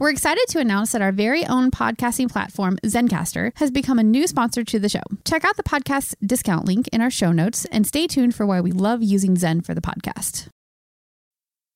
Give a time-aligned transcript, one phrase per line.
[0.00, 4.26] We're excited to announce that our very own podcasting platform, Zencastr, has become a new
[4.26, 5.02] sponsor to the show.
[5.24, 8.60] Check out the podcast discount link in our show notes and stay tuned for why
[8.60, 10.48] we love using Zen for the podcast.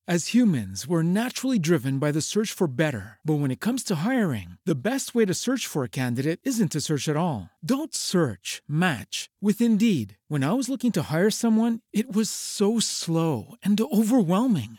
[0.09, 3.19] As humans, we're naturally driven by the search for better.
[3.25, 6.73] But when it comes to hiring, the best way to search for a candidate isn't
[6.73, 7.51] to search at all.
[7.65, 10.17] Don't search, match with Indeed.
[10.27, 14.79] When I was looking to hire someone, it was so slow and overwhelming.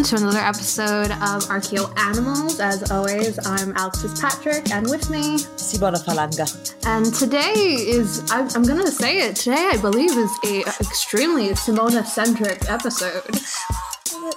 [0.00, 2.58] Everyone to another episode of Archaeo Animals.
[2.58, 6.74] As always, I'm Alex Fitzpatrick, and with me, Simona Falanga.
[6.86, 9.36] and today is I'm, I'm gonna say it.
[9.36, 13.26] Today, I believe, is a extremely Simona-centric episode.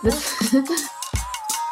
[0.04, 0.54] This,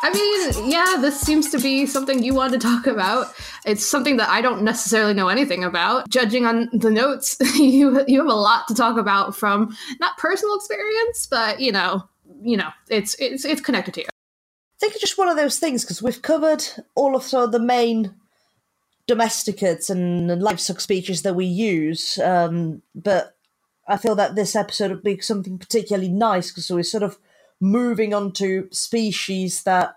[0.04, 3.34] I mean, yeah, this seems to be something you want to talk about.
[3.66, 6.08] It's something that I don't necessarily know anything about.
[6.08, 10.56] Judging on the notes, you you have a lot to talk about from not personal
[10.56, 12.08] experience, but you know,
[12.42, 14.08] you know, it's it's it's connected to you.
[14.08, 16.64] I think it's just one of those things because we've covered
[16.96, 18.16] all of the main
[19.08, 23.36] domesticates and livestock species that we use, um, but
[23.88, 27.18] I feel that this episode would be something particularly nice because we're sort of
[27.60, 29.96] moving on to species that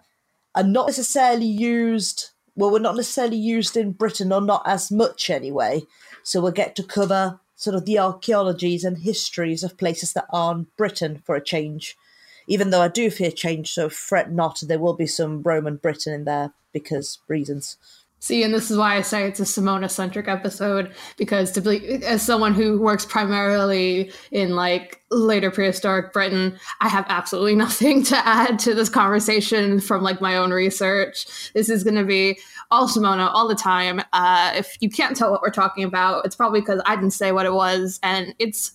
[0.54, 2.30] are not necessarily used.
[2.56, 5.82] Well, we're not necessarily used in Britain, or not as much anyway.
[6.22, 10.76] So we'll get to cover sort of the archaeologies and histories of places that aren't
[10.76, 11.96] Britain for a change.
[12.46, 14.62] Even though I do fear change, so fret not.
[14.62, 17.76] There will be some Roman Britain in there because reasons.
[18.24, 22.02] See, and this is why I say it's a Simona centric episode because to be
[22.02, 28.16] as someone who works primarily in like later prehistoric Britain, I have absolutely nothing to
[28.26, 31.52] add to this conversation from like my own research.
[31.52, 32.38] This is going to be
[32.70, 34.00] all Simona all the time.
[34.14, 37.30] Uh, if you can't tell what we're talking about, it's probably because I didn't say
[37.30, 38.72] what it was, and it's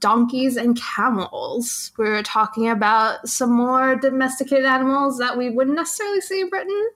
[0.00, 1.92] donkeys and camels.
[1.96, 6.88] We're talking about some more domesticated animals that we wouldn't necessarily see in Britain,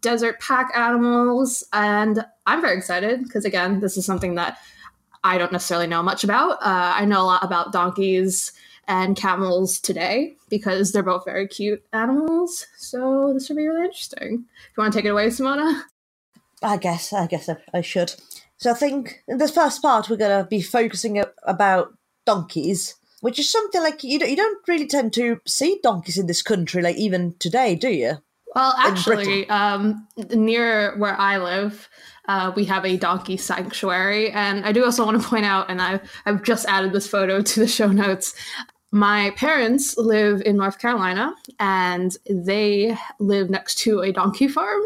[0.00, 4.58] desert pack animals, and I'm very excited because again, this is something that
[5.24, 6.52] I don't necessarily know much about.
[6.62, 8.52] Uh, I know a lot about donkeys
[8.86, 12.66] and camels today because they're both very cute animals.
[12.78, 14.44] So this should be really interesting.
[14.70, 15.82] If you want to take it away, Simona?
[16.62, 18.14] I guess, I guess I, I should.
[18.56, 21.97] So I think in this first part we're going to be focusing about
[22.28, 26.26] donkeys, which is something like you don't, you don't really tend to see donkeys in
[26.26, 28.18] this country, like even today, do you?
[28.54, 31.88] Well, actually, um, near where I live,
[32.28, 35.80] uh, we have a donkey sanctuary, and I do also want to point out, and
[35.80, 38.34] I, I've just added this photo to the show notes.
[38.90, 44.82] My parents live in North Carolina, and they live next to a donkey farm.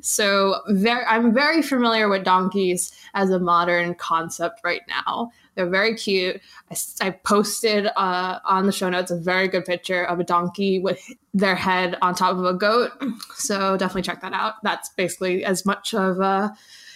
[0.00, 5.30] So, very, I'm very familiar with donkeys as a modern concept right now.
[5.54, 6.40] They're very cute.
[7.00, 11.00] I posted uh, on the show notes a very good picture of a donkey with
[11.34, 12.90] their head on top of a goat.
[13.34, 14.54] So definitely check that out.
[14.62, 16.54] That's basically as much of a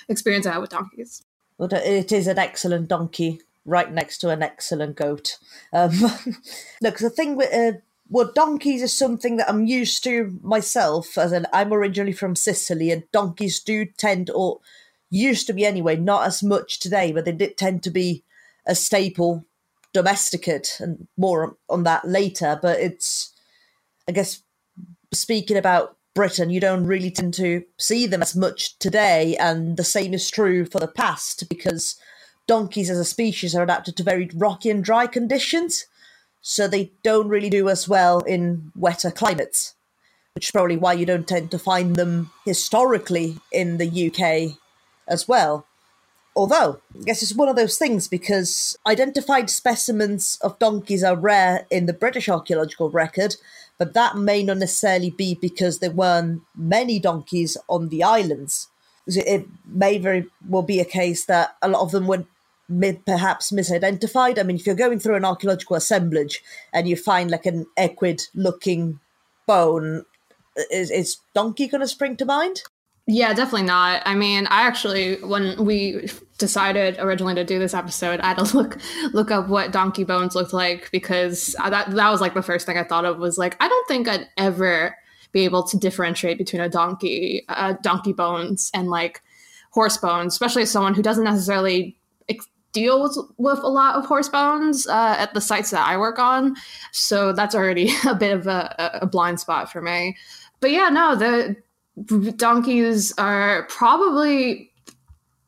[0.08, 1.24] experience I have with donkeys.
[1.58, 5.38] But it is an excellent donkey right next to an excellent goat.
[5.72, 5.90] Um,
[6.80, 7.78] look, the thing with uh,
[8.08, 11.18] well, donkeys is something that I'm used to myself.
[11.18, 14.60] As I'm originally from Sicily, and donkeys do tend, or
[15.10, 18.22] used to be anyway, not as much today, but they did tend to be
[18.66, 19.44] a staple
[19.92, 22.58] domesticate, and more on that later.
[22.60, 23.32] But it's,
[24.08, 24.42] I guess,
[25.12, 29.84] speaking about Britain, you don't really tend to see them as much today, and the
[29.84, 31.96] same is true for the past because
[32.46, 35.86] donkeys as a species are adapted to very rocky and dry conditions,
[36.40, 39.74] so they don't really do as well in wetter climates,
[40.34, 44.56] which is probably why you don't tend to find them historically in the UK
[45.08, 45.66] as well.
[46.36, 51.66] Although, I guess it's one of those things because identified specimens of donkeys are rare
[51.70, 53.36] in the British archaeological record,
[53.78, 58.68] but that may not necessarily be because there weren't many donkeys on the islands.
[59.06, 62.26] It may very well be a case that a lot of them were
[63.06, 64.38] perhaps misidentified.
[64.38, 66.42] I mean, if you're going through an archaeological assemblage
[66.74, 69.00] and you find like an equid looking
[69.46, 70.04] bone,
[70.70, 72.62] is, is donkey going to spring to mind?
[73.06, 74.02] Yeah, definitely not.
[74.04, 78.44] I mean, I actually when we decided originally to do this episode, I had to
[78.56, 78.78] look
[79.12, 82.78] look up what donkey bones looked like because that that was like the first thing
[82.78, 84.96] I thought of was like I don't think I'd ever
[85.32, 89.22] be able to differentiate between a donkey uh, donkey bones and like
[89.70, 91.94] horse bones, especially as someone who doesn't necessarily
[92.30, 95.98] ex- deal with, with a lot of horse bones uh, at the sites that I
[95.98, 96.56] work on.
[96.92, 100.16] So that's already a bit of a, a blind spot for me.
[100.60, 101.56] But yeah, no, the
[102.36, 104.72] donkeys are probably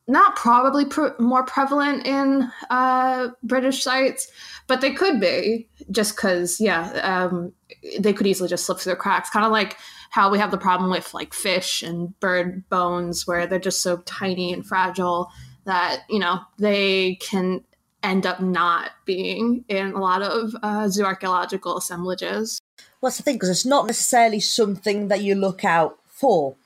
[0.08, 4.31] not probably pr- more prevalent in uh, British sites,
[4.66, 7.52] but they could be just because, yeah, um,
[8.00, 9.31] they could easily just slip through the cracks.
[9.31, 9.76] Kind of like
[10.10, 13.99] how we have the problem with like fish and bird bones, where they're just so
[13.99, 15.31] tiny and fragile
[15.64, 17.62] that, you know, they can
[18.02, 22.60] end up not being in a lot of uh, zoo archaeological assemblages.
[23.00, 26.56] Well, that's the thing, because it's not necessarily something that you look out for.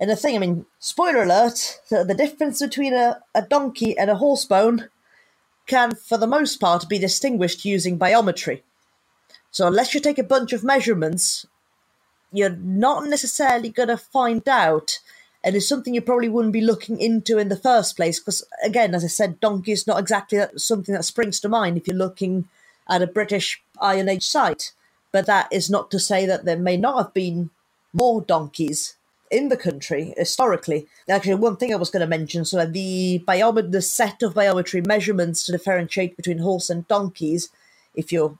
[0.00, 4.16] And the thing, I mean, spoiler alert, the, difference between a, a donkey and a
[4.16, 4.88] horse bone
[5.66, 8.62] can, for the most part, be distinguished using biometry.
[9.50, 11.46] So unless you take a bunch of measurements,
[12.32, 14.98] you're not necessarily going to find out.
[15.44, 18.18] And it's something you probably wouldn't be looking into in the first place.
[18.18, 21.86] Because, again, as I said, donkey is not exactly something that springs to mind if
[21.86, 22.48] you're looking
[22.90, 24.72] at a British Iron Age site.
[25.12, 27.50] But that is not to say that there may not have been
[27.92, 28.96] more donkeys
[29.34, 30.86] in the country historically.
[31.08, 34.86] Actually, one thing I was going to mention, so the biomet- the set of biometry
[34.86, 37.50] measurements to differentiate between horse and donkeys,
[37.94, 38.38] if you're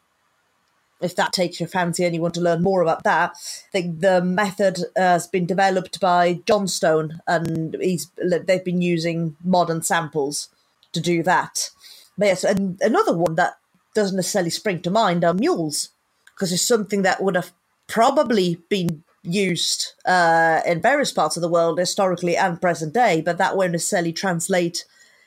[1.01, 4.01] if that takes your fancy and you want to learn more about that, I think
[4.01, 10.49] the method has been developed by Johnstone, and he's they've been using modern samples
[10.93, 11.71] to do that.
[12.17, 13.59] But yes, and another one that
[13.95, 15.91] doesn't necessarily spring to mind are mules,
[16.35, 17.53] because it's something that would have
[17.87, 23.39] probably been used uh, in various parts of the world historically and present day, but
[23.39, 24.85] that won't necessarily translate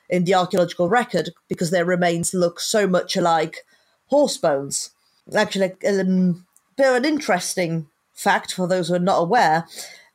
[0.10, 3.66] in the archaeological record because their remains look so much alike
[4.08, 4.92] horse bones.
[5.36, 6.46] Actually, um,
[6.78, 9.66] bit of an interesting fact for those who are not aware: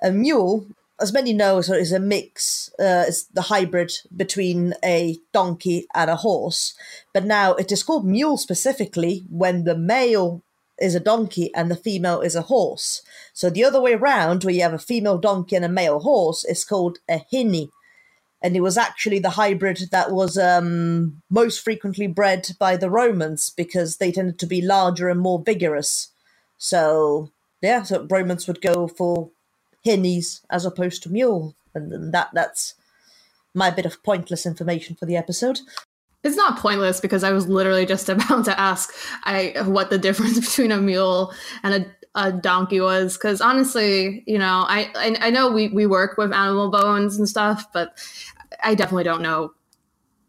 [0.01, 0.67] a mule,
[1.01, 6.17] as many know, is a mix, uh, is the hybrid between a donkey and a
[6.17, 6.75] horse.
[7.13, 10.43] But now it is called mule specifically when the male
[10.83, 13.03] is a donkey and the female is a horse.
[13.33, 16.45] So the other way around, where you have a female donkey and a male horse,
[16.45, 17.71] is called a hinny.
[18.43, 23.51] And it was actually the hybrid that was um, most frequently bred by the Romans
[23.51, 26.09] because they tended to be larger and more vigorous.
[26.59, 27.31] So,
[27.61, 29.31] yeah, so Romans would go for
[29.87, 31.55] hinnies as opposed to mule.
[31.75, 32.75] And that that's
[33.55, 35.61] my bit of pointless information for the episode.
[36.25, 40.39] It's not pointless because I was literally just about to ask I what the difference
[40.47, 41.33] between a mule
[41.63, 43.17] and a, a donkey was.
[43.17, 47.29] Because honestly, you know, I, I I know we we work with animal bones and
[47.29, 47.99] stuff, but
[48.63, 49.53] I definitely don't know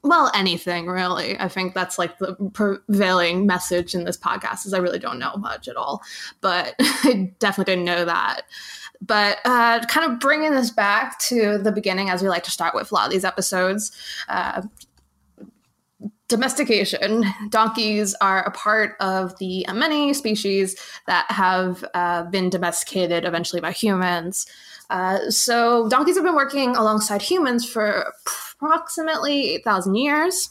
[0.04, 1.40] well anything really.
[1.40, 5.36] I think that's like the prevailing message in this podcast is I really don't know
[5.38, 6.02] much at all,
[6.42, 8.42] but I definitely didn't know that.
[9.02, 12.76] But uh, kind of bringing this back to the beginning as we like to start
[12.76, 13.92] with a lot of these episodes
[14.30, 14.62] uh,
[16.34, 20.76] domestication, donkeys are a part of the many species
[21.06, 24.48] that have uh, been domesticated eventually by humans.
[24.90, 30.50] Uh, so, donkeys have been working alongside humans for approximately 8,000 years.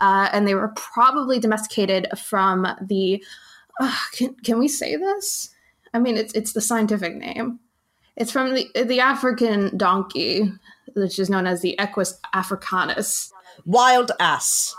[0.00, 3.24] Uh, and they were probably domesticated from the.
[3.80, 5.50] Uh, can, can we say this?
[5.92, 7.60] I mean, it's, it's the scientific name.
[8.16, 10.50] It's from the, the African donkey,
[10.94, 13.32] which is known as the Equus africanus.
[13.64, 14.74] Wild ass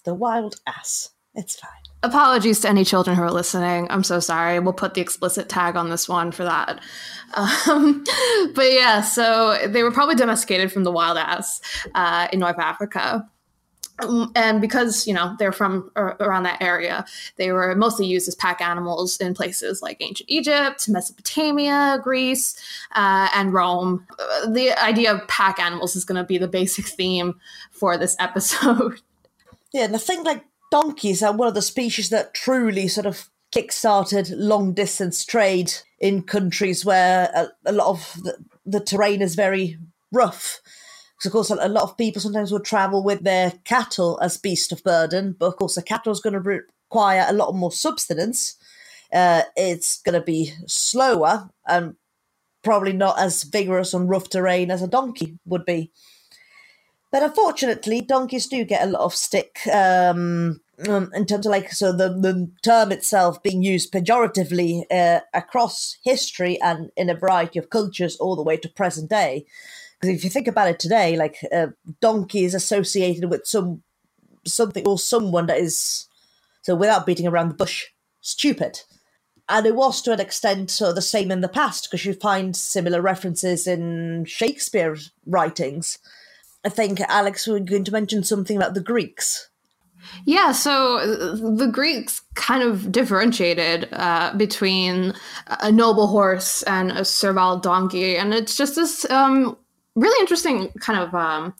[0.00, 1.10] the wild ass.
[1.34, 1.70] It's fine.
[2.02, 3.86] Apologies to any children who are listening.
[3.90, 4.60] I'm so sorry.
[4.60, 6.80] We'll put the explicit tag on this one for that.
[7.34, 8.04] Um,
[8.54, 11.60] but yeah, so they were probably domesticated from the wild ass
[11.94, 13.28] uh, in North Africa.
[14.00, 17.04] Um, and because you know they're from around that area,
[17.36, 22.56] they were mostly used as pack animals in places like ancient Egypt, Mesopotamia, Greece,
[22.94, 24.06] uh, and Rome.
[24.18, 27.40] Uh, the idea of pack animals is going to be the basic theme
[27.72, 29.00] for this episode.
[29.72, 33.28] Yeah, and I think like donkeys are one of the species that truly sort of
[33.52, 39.34] kick-started long distance trade in countries where a, a lot of the, the, terrain is
[39.34, 39.78] very
[40.12, 40.60] rough.
[41.16, 44.36] Because of course, a, a lot of people sometimes would travel with their cattle as
[44.36, 47.72] beast of burden, but of course, the cattle is going to require a lot more
[47.72, 48.56] subsistence.
[49.12, 51.96] uh, it's going to be slower and
[52.62, 55.90] probably not as vigorous on rough terrain as a donkey would be.
[57.10, 61.72] But unfortunately, donkeys do get a lot of stick um, um, in terms of like
[61.72, 67.58] so the the term itself being used pejoratively uh, across history and in a variety
[67.58, 69.46] of cultures all the way to present day.
[70.00, 71.68] Because if you think about it today, like uh,
[72.00, 73.82] donkey is associated with some
[74.46, 76.06] something or someone that is
[76.62, 77.86] so without beating around the bush,
[78.20, 78.82] stupid.
[79.48, 82.12] And it was to an extent sort of the same in the past because you
[82.12, 85.98] find similar references in Shakespeare's writings.
[86.64, 89.48] I think Alex was going to mention something about the Greeks.
[90.24, 95.14] Yeah, so the Greeks kind of differentiated uh, between
[95.46, 99.56] a noble horse and a servile donkey, and it's just this um,
[99.94, 101.54] really interesting kind of um,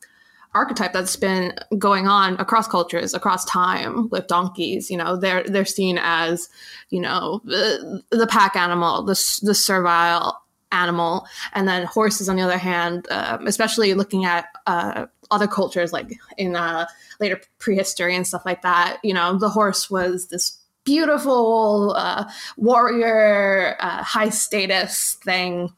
[0.54, 4.90] archetype that's been going on across cultures, across time with donkeys.
[4.90, 6.48] You know, they're they're seen as,
[6.90, 10.40] you know, the, the pack animal, the the servile
[10.72, 15.92] animal, and then horses on the other hand, um, especially looking at uh, other cultures
[15.92, 16.86] like in uh,
[17.20, 18.98] later prehistory and stuff like that.
[19.02, 22.24] You know, the horse was this beautiful uh,
[22.56, 25.70] warrior, uh, high status thing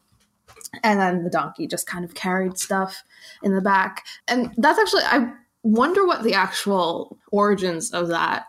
[0.83, 3.03] and then the donkey just kind of carried stuff
[3.43, 4.05] in the back.
[4.27, 5.31] And that's actually, I
[5.63, 8.45] wonder what the actual origins of that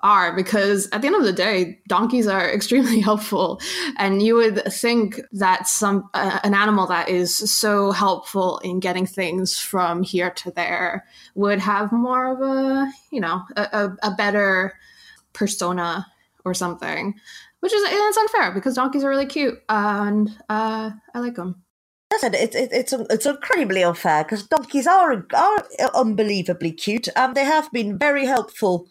[0.00, 3.60] are because at the end of the day donkeys are extremely helpful
[3.96, 9.06] and you would think that some uh, an animal that is so helpful in getting
[9.06, 14.10] things from here to there would have more of a you know a, a, a
[14.12, 14.74] better
[15.32, 16.06] persona
[16.44, 17.14] or something
[17.60, 21.62] which is it's unfair because donkeys are really cute and uh, I like them.
[22.10, 25.64] Listen, it, it, it's it's incredibly unfair because donkeys are are
[25.94, 28.88] unbelievably cute and they have been very helpful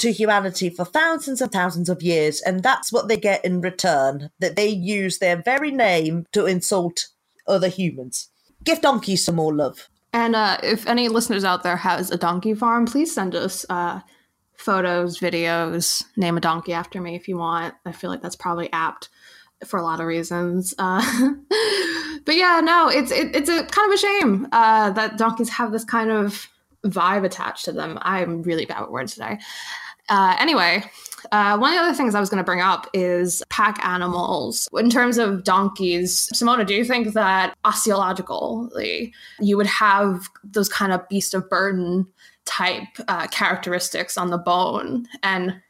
[0.00, 4.30] to humanity for thousands and thousands of years, and that's what they get in return.
[4.38, 7.08] That they use their very name to insult
[7.46, 8.28] other humans.
[8.64, 9.88] Give donkeys some more love.
[10.12, 14.00] And uh, if any listeners out there has a donkey farm, please send us uh,
[14.56, 17.74] photos, videos, name a donkey after me if you want.
[17.86, 19.08] I feel like that's probably apt
[19.66, 20.74] for a lot of reasons.
[20.78, 21.00] Uh,
[22.24, 25.72] but yeah, no, it's it, it's a kind of a shame uh, that donkeys have
[25.72, 26.48] this kind of
[26.84, 27.98] vibe attached to them.
[28.02, 29.38] I'm really bad with words today.
[30.10, 30.82] Uh, anyway,
[31.32, 34.68] uh, one of the other things I was going to bring up is pack animals.
[34.76, 40.92] In terms of donkeys, Simona, do you think that osteologically you would have those kind
[40.92, 42.06] of beast of burden
[42.44, 45.06] type uh, characteristics on the bone?
[45.22, 45.60] And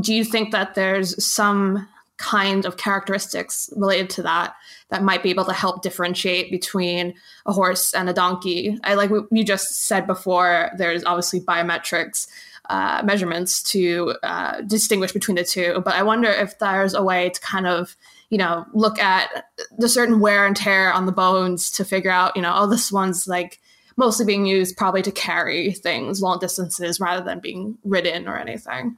[0.00, 4.54] do you think that there's some kind of characteristics related to that
[4.90, 7.14] that might be able to help differentiate between
[7.46, 8.78] a horse and a donkey?
[8.84, 12.28] I like what you just said before, there's obviously biometrics.
[12.70, 17.28] Uh, measurements to uh, distinguish between the two, but I wonder if there's a way
[17.28, 17.96] to kind of
[18.30, 22.36] you know look at the certain wear and tear on the bones to figure out
[22.36, 23.60] you know oh this one's like
[23.96, 28.96] mostly being used probably to carry things long distances rather than being ridden or anything.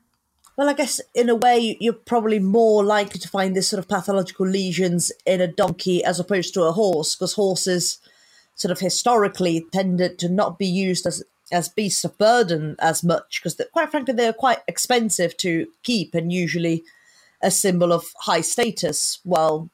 [0.57, 3.89] Well, I guess in a way, you're probably more likely to find this sort of
[3.89, 7.99] pathological lesions in a donkey as opposed to a horse, because horses
[8.55, 13.41] sort of historically tended to not be used as as beasts of burden as much,
[13.43, 16.85] because quite frankly, they're quite expensive to keep and usually
[17.43, 19.21] a symbol of high status.
[19.25, 19.69] well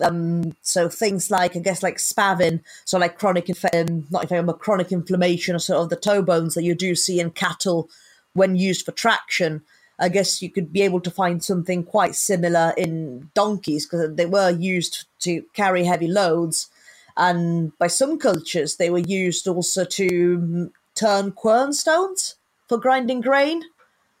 [0.00, 4.46] um, so things like I guess like spavin, so like chronic, inf- um, not inflammation,
[4.46, 7.88] but chronic inflammation or sort of the toe bones that you do see in cattle
[8.32, 9.62] when used for traction.
[10.00, 14.26] I guess you could be able to find something quite similar in donkeys because they
[14.26, 16.68] were used to carry heavy loads,
[17.16, 22.36] and by some cultures they were used also to turn quern stones
[22.68, 23.62] for grinding grain.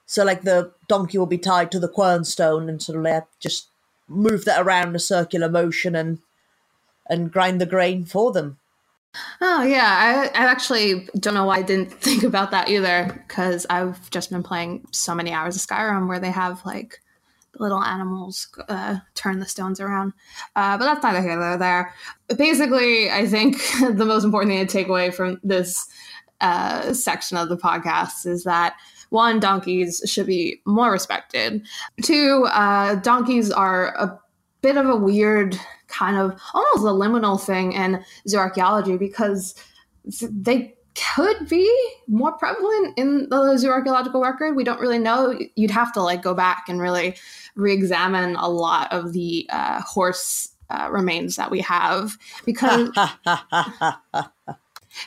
[0.06, 3.68] So like the donkey will be tied to the quern stone and sort of just
[4.08, 6.18] move that around in a circular motion and
[7.08, 8.58] and grind the grain for them.
[9.40, 13.66] Oh yeah, I, I actually don't know why I didn't think about that either because
[13.70, 17.00] I've just been playing so many hours of Skyrim where they have like
[17.58, 20.12] little animals uh, turn the stones around.
[20.56, 21.94] Uh, but that's neither here nor there.
[22.36, 25.86] Basically, I think the most important thing to take away from this
[26.40, 28.76] uh, section of the podcast is that
[29.10, 31.64] one, donkeys should be more respected.
[32.02, 34.18] Two, uh, donkeys are a
[34.60, 39.54] bit of a weird kind of almost a liminal thing in zooarchaeology because
[40.20, 40.74] they
[41.14, 41.70] could be
[42.08, 44.56] more prevalent in the zooarchaeological record.
[44.56, 45.38] We don't really know.
[45.54, 47.16] You'd have to like go back and really
[47.56, 52.90] re-examine a lot of the uh, horse uh, remains that we have because.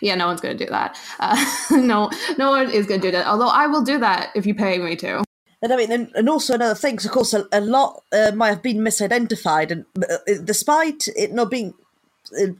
[0.01, 0.98] yeah, no one's going to do that.
[1.20, 1.38] Uh,
[1.72, 3.27] no, no one is going to do that.
[3.27, 5.24] Although I will do that if you pay me to.
[5.62, 8.50] And I mean, and, and also another thing, of course, a, a lot uh, might
[8.50, 11.74] have been misidentified, and uh, despite it not being,
[12.39, 12.51] uh,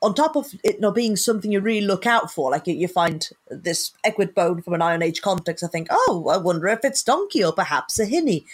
[0.00, 2.88] on top of it not being something you really look out for, like you, you
[2.88, 6.84] find this equid bone from an Iron Age context, I think, oh, I wonder if
[6.84, 8.46] it's donkey or perhaps a hinny.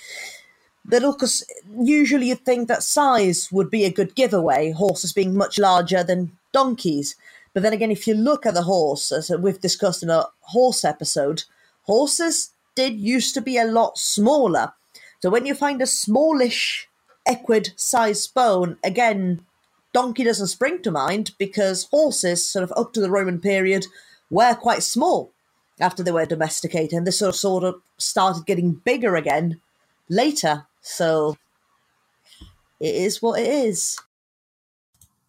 [0.85, 1.45] But because
[1.79, 6.37] usually you'd think that size would be a good giveaway, horses being much larger than
[6.53, 7.17] donkeys.
[7.55, 10.85] But then again, if you look at the horse, as we've discussed in a horse
[10.85, 11.45] episode,
[11.83, 14.73] horses did used to be a lot smaller.
[15.23, 16.89] So when you find a smallish
[17.27, 19.47] equid sized bone, again,
[19.93, 23.87] donkey doesn't spring to mind because horses, sort of up to the Roman period,
[24.31, 25.31] were quite small
[25.81, 26.93] after they were domesticated.
[26.93, 29.61] And this sort of, sort of started getting bigger again
[30.09, 30.67] later.
[30.81, 31.37] So
[32.81, 33.99] it is what it is.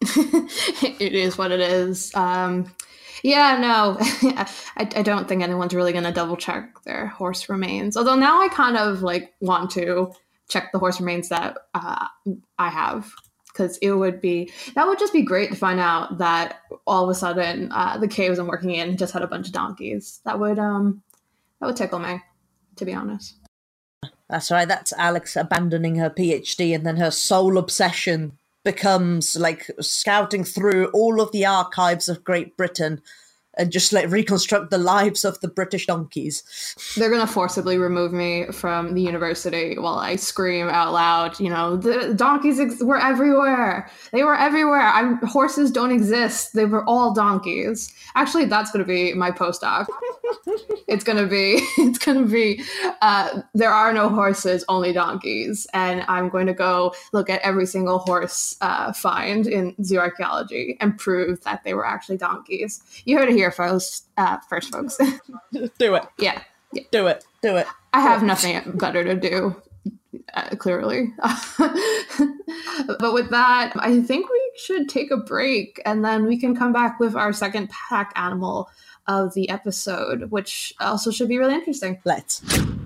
[1.00, 2.14] it is what it is.
[2.14, 2.70] Um,
[3.22, 3.96] yeah, no,
[4.36, 7.96] I, I don't think anyone's really going to double check their horse remains.
[7.96, 10.12] Although now I kind of like want to
[10.48, 12.06] check the horse remains that uh,
[12.58, 13.10] I have
[13.48, 17.10] because it would be that would just be great to find out that all of
[17.10, 20.20] a sudden uh, the caves I'm working in just had a bunch of donkeys.
[20.24, 21.02] That would um
[21.60, 22.20] that would tickle me,
[22.76, 23.34] to be honest.
[24.28, 24.68] That's right.
[24.68, 31.20] That's Alex abandoning her PhD, and then her sole obsession becomes like scouting through all
[31.20, 33.00] of the archives of Great Britain
[33.56, 36.42] and just like reconstruct the lives of the British donkeys.
[36.96, 41.38] They're gonna forcibly remove me from the university while I scream out loud.
[41.40, 43.90] You know, the donkeys ex- were everywhere.
[44.12, 44.80] They were everywhere.
[44.80, 46.54] I'm, horses don't exist.
[46.54, 47.92] They were all donkeys.
[48.14, 49.86] Actually, that's gonna be my postdoc.
[50.88, 51.60] it's gonna be.
[51.86, 52.62] It's gonna be.
[53.00, 57.66] Uh, there are no horses, only donkeys, and I'm going to go look at every
[57.66, 62.82] single horse uh, find in zooarchaeology and prove that they were actually donkeys.
[63.04, 64.96] You heard it here first, uh, first folks.
[65.78, 66.06] do it.
[66.18, 66.82] yeah, yeah.
[66.90, 67.24] Do it.
[67.42, 67.66] Do it.
[67.92, 69.56] I have nothing better to do,
[70.34, 71.14] uh, clearly.
[71.58, 76.72] but with that, I think we should take a break and then we can come
[76.72, 78.68] back with our second pack animal
[79.06, 82.00] of the episode, which also should be really interesting.
[82.04, 82.42] Let's.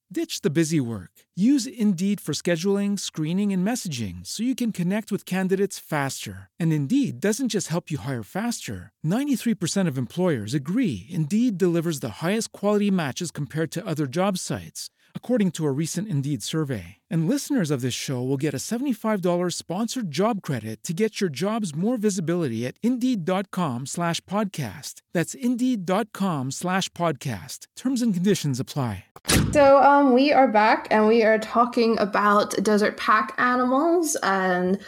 [0.13, 1.11] Ditch the busy work.
[1.37, 6.49] Use Indeed for scheduling, screening, and messaging so you can connect with candidates faster.
[6.59, 8.91] And Indeed doesn't just help you hire faster.
[9.07, 14.89] 93% of employers agree Indeed delivers the highest quality matches compared to other job sites,
[15.15, 16.97] according to a recent Indeed survey.
[17.09, 21.29] And listeners of this show will get a $75 sponsored job credit to get your
[21.29, 24.95] jobs more visibility at Indeed.com slash podcast.
[25.13, 27.67] That's Indeed.com slash podcast.
[27.77, 29.05] Terms and conditions apply.
[29.53, 34.79] So um, we are back and we are talking about desert pack animals and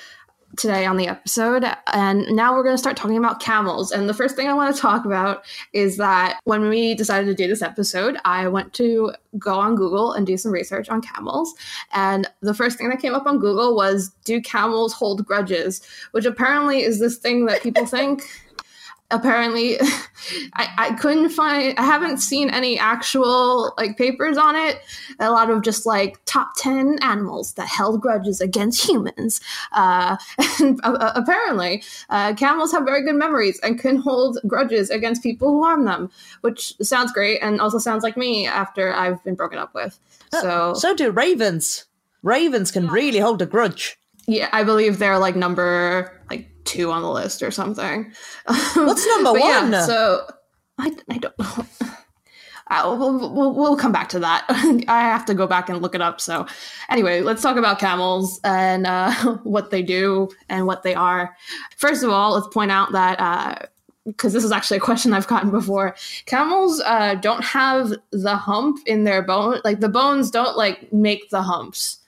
[0.57, 3.91] today on the episode and now we're going to start talking about camels.
[3.91, 7.33] And the first thing i want to talk about is that when we decided to
[7.33, 11.53] do this episode i went to go on google and do some research on camels.
[11.91, 15.81] And the first thing that came up on google was do camels hold grudges?
[16.11, 18.23] Which apparently is this thing that people think
[19.13, 19.79] apparently
[20.55, 24.79] I, I couldn't find i haven't seen any actual like papers on it.
[25.19, 29.39] A lot of just like top 10 animals that held grudges against humans.
[29.71, 30.17] Uh,
[30.59, 35.49] and uh, apparently uh, camels have very good memories and can hold grudges against people
[35.49, 36.09] who harm them
[36.41, 39.99] which sounds great and also sounds like me after i've been broken up with.
[40.31, 41.85] So so do ravens.
[42.23, 47.01] Ravens can really hold a grudge yeah i believe they're like number like two on
[47.01, 48.11] the list or something.
[48.75, 49.71] What's number one?
[49.71, 50.27] Yeah, so
[50.77, 51.65] I, I don't know.
[52.69, 54.45] Uh, we'll, we'll, we'll, come back to that.
[54.87, 56.19] I have to go back and look it up.
[56.21, 56.47] So,
[56.89, 61.35] anyway, let's talk about camels and uh, what they do and what they are.
[61.75, 63.69] First of all, let's point out that
[64.05, 65.95] because uh, this is actually a question I've gotten before.
[66.25, 69.59] Camels uh, don't have the hump in their bone.
[69.65, 71.99] Like the bones don't like make the humps.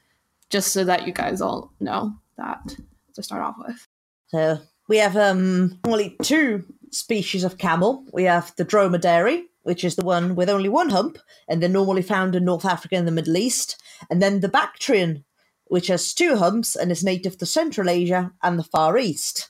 [0.56, 2.78] Just so that you guys all know that
[3.14, 3.86] to start off with.
[4.28, 8.06] So we have um, only two species of camel.
[8.14, 11.18] We have the dromedary, which is the one with only one hump,
[11.50, 13.84] and they're normally found in North Africa and the Middle East.
[14.10, 15.26] And then the Bactrian,
[15.66, 19.50] which has two humps and is native to Central Asia and the Far East.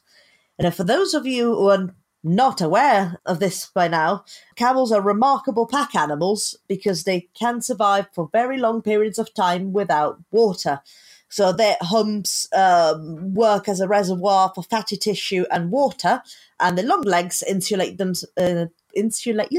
[0.57, 1.93] And for those of you who are
[2.25, 8.07] not aware of this by now, camels are remarkable pack animals because they can survive
[8.13, 10.81] for very long periods of time without water.
[11.29, 16.21] So their humps um, work as a reservoir for fatty tissue and water,
[16.59, 18.13] and the long legs insulate them.
[18.37, 19.51] Uh, insulate.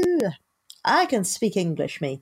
[0.85, 2.21] I can speak English, me.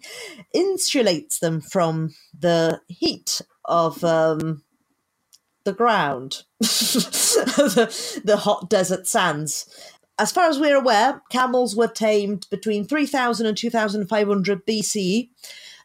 [0.56, 4.64] Insulates them from the heat of um,
[5.66, 9.66] the ground, the, the hot desert sands.
[10.18, 15.30] As far as we're aware, camels were tamed between 3000 and 2500 BCE.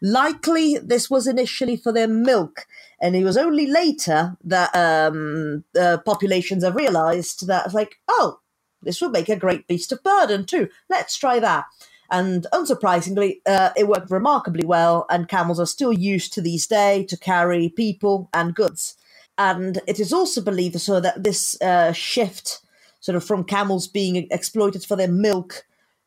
[0.03, 2.66] Likely, this was initially for their milk
[3.01, 8.40] and it was only later that um, the populations have realized that like, oh,
[8.83, 10.69] this would make a great beast of burden too.
[10.88, 11.64] Let's try that.
[12.11, 17.05] And unsurprisingly, uh, it worked remarkably well, and camels are still used to these day
[17.09, 18.97] to carry people and goods.
[19.38, 22.61] And it is also believed so that this uh, shift,
[23.00, 25.64] sort of from camels being exploited for their milk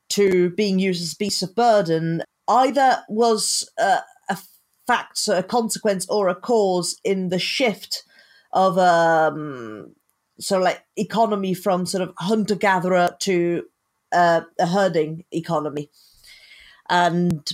[0.10, 4.02] to being used as beasts of burden, either was uh,
[4.86, 8.04] fact, a consequence, or a cause in the shift
[8.52, 9.92] of um,
[10.40, 13.64] sort of like economy from sort of hunter gatherer to
[14.12, 15.90] uh, a herding economy.
[16.90, 17.52] And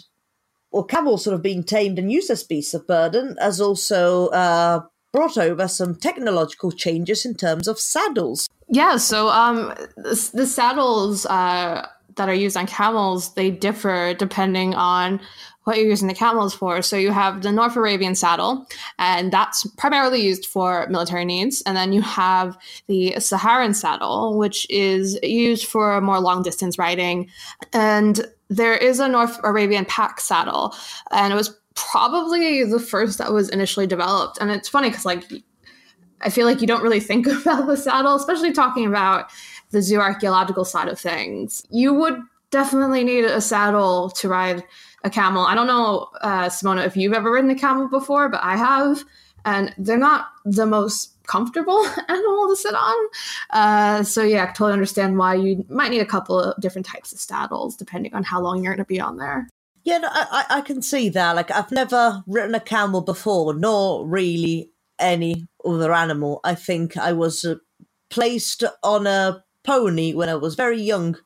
[0.71, 4.81] well, camels sort of being tamed and used as beasts of burden has also uh,
[5.11, 8.49] brought over some technological changes in terms of saddles.
[8.69, 14.75] Yeah, so um, the, the saddles uh, that are used on camels they differ depending
[14.75, 15.19] on
[15.63, 16.81] what you're using the camels for.
[16.81, 18.65] So you have the North Arabian saddle,
[18.97, 21.61] and that's primarily used for military needs.
[21.65, 27.29] And then you have the Saharan saddle, which is used for more long distance riding.
[27.71, 30.75] And there is a North Arabian pack saddle,
[31.11, 34.39] and it was probably the first that was initially developed.
[34.41, 35.23] And it's funny because, like,
[36.21, 39.29] I feel like you don't really think about the saddle, especially talking about
[39.71, 41.65] the zoo archaeological side of things.
[41.69, 44.63] You would definitely need a saddle to ride
[45.03, 45.45] a camel.
[45.45, 49.03] I don't know, uh, Simona, if you've ever ridden a camel before, but I have,
[49.45, 53.07] and they're not the most comfortable animal to sit on.
[53.51, 57.13] Uh, so yeah, I totally understand why you might need a couple of different types
[57.13, 59.47] of saddles depending on how long you're going to be on there.
[59.83, 61.35] Yeah, no, I, I can see that.
[61.35, 66.39] Like, I've never ridden a camel before, nor really any other animal.
[66.43, 67.55] I think I was uh,
[68.09, 71.17] placed on a pony when I was very young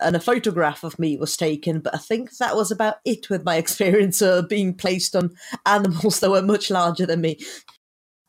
[0.00, 3.44] and a photograph of me was taken, but I think that was about it with
[3.44, 5.30] my experience of being placed on
[5.66, 7.38] animals that were much larger than me.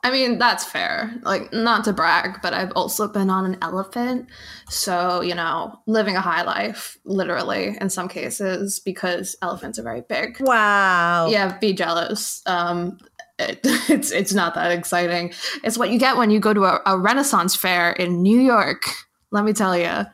[0.03, 1.15] I mean, that's fair.
[1.23, 4.29] Like, not to brag, but I've also been on an elephant.
[4.69, 10.03] So, you know, living a high life, literally, in some cases, because elephants are very
[10.07, 10.37] big.
[10.41, 11.29] Wow.
[11.29, 12.43] Yeah, be jealous.
[12.45, 12.99] Um,
[13.39, 15.33] it, it's it's not that exciting.
[15.63, 18.83] It's what you get when you go to a, a Renaissance fair in New York.
[19.31, 20.05] Let me tell you.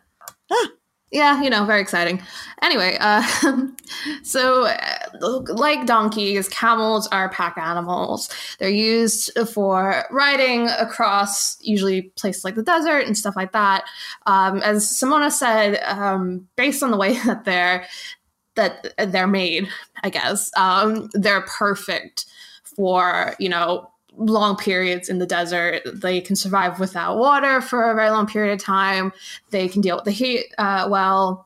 [0.52, 0.68] Ah
[1.12, 2.22] yeah, you know, very exciting.
[2.62, 3.22] Anyway, uh,
[4.24, 8.30] so uh, like donkeys, camels are pack animals.
[8.60, 13.84] They're used for riding across usually places like the desert and stuff like that.
[14.26, 17.86] Um, as Simona said, um, based on the way that they're
[18.56, 19.68] that they're made,
[20.04, 22.26] I guess um, they're perfect
[22.82, 25.84] for you know long periods in the desert.
[25.86, 29.14] They can survive without water for a very long period of time.
[29.52, 31.46] They can deal with the heat uh, well.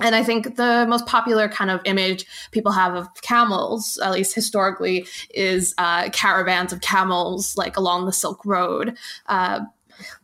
[0.00, 4.36] And I think the most popular kind of image people have of camels, at least
[4.36, 8.96] historically, is uh, caravans of camels like along the Silk Road.
[9.26, 9.60] Uh,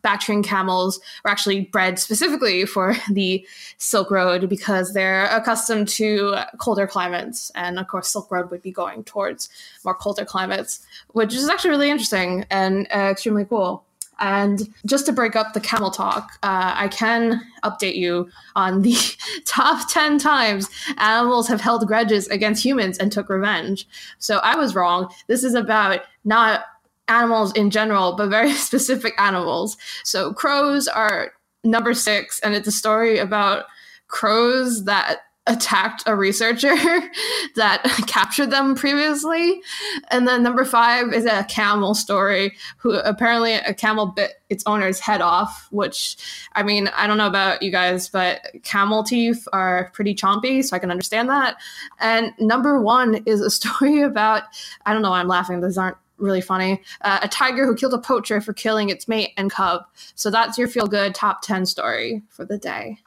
[0.01, 3.45] Bactrian camels were actually bred specifically for the
[3.77, 7.51] Silk Road because they're accustomed to colder climates.
[7.55, 9.49] And of course, Silk Road would be going towards
[9.83, 13.83] more colder climates, which is actually really interesting and uh, extremely cool.
[14.19, 18.95] And just to break up the camel talk, uh, I can update you on the
[19.45, 23.87] top 10 times animals have held grudges against humans and took revenge.
[24.19, 25.09] So I was wrong.
[25.27, 26.65] This is about not
[27.09, 29.77] animals in general, but very specific animals.
[30.03, 33.65] So crows are number six, and it's a story about
[34.07, 35.19] crows that
[35.49, 36.75] attacked a researcher
[37.55, 39.61] that captured them previously.
[40.09, 44.99] And then number five is a camel story who apparently a camel bit its owner's
[44.99, 46.17] head off, which
[46.53, 50.75] I mean, I don't know about you guys, but camel teeth are pretty chompy, so
[50.75, 51.57] I can understand that.
[51.99, 54.43] And number one is a story about
[54.85, 56.81] I don't know why I'm laughing, these aren't really funny.
[57.01, 59.83] Uh, a tiger who killed a poacher for killing its mate and cub.
[60.15, 62.99] So that's your feel good top 10 story for the day.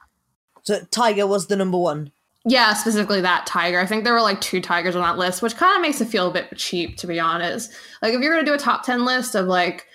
[0.63, 2.11] So Tiger was the number one.
[2.45, 3.79] Yeah, specifically that tiger.
[3.79, 6.09] I think there were like two tigers on that list, which kind of makes it
[6.09, 7.71] feel a bit cheap, to be honest.
[8.01, 9.87] Like, if you're going to do a top 10 list of like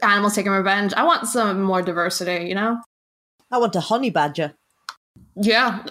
[0.00, 2.80] animals taking revenge, I want some more diversity, you know?
[3.50, 4.54] I want a honey badger.
[5.34, 5.84] Yeah,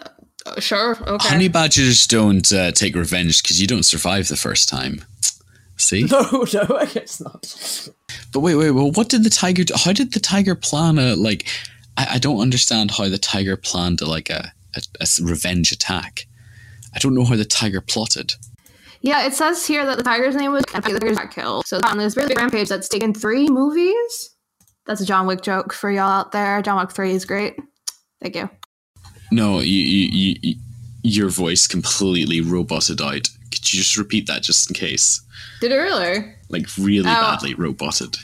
[0.59, 0.97] sure.
[1.05, 1.27] Okay.
[1.27, 5.03] Honey badgers don't uh, take revenge because you don't survive the first time.
[5.81, 6.03] See?
[6.11, 7.89] No, no, I guess not.
[8.31, 9.73] But wait, wait, well, what did the tiger do?
[9.75, 11.47] How did the tiger plan a, like,
[11.97, 16.27] I, I don't understand how the tiger planned a, like a, a, a revenge attack.
[16.93, 18.35] I don't know how the tiger plotted.
[19.01, 21.65] Yeah, it says here that the tiger's name was and the tiger got killed.
[21.65, 24.35] So on this really rampage that's taken three movies.
[24.85, 26.61] That's a John Wick joke for y'all out there.
[26.61, 27.55] John Wick 3 is great.
[28.21, 28.49] Thank you.
[29.31, 30.55] No, you, you, you,
[31.03, 33.27] your voice completely roboted out.
[33.51, 35.21] Could you just repeat that just in case?
[35.59, 36.33] Did it really?
[36.49, 37.21] Like really Oh.
[37.21, 38.17] badly roboted.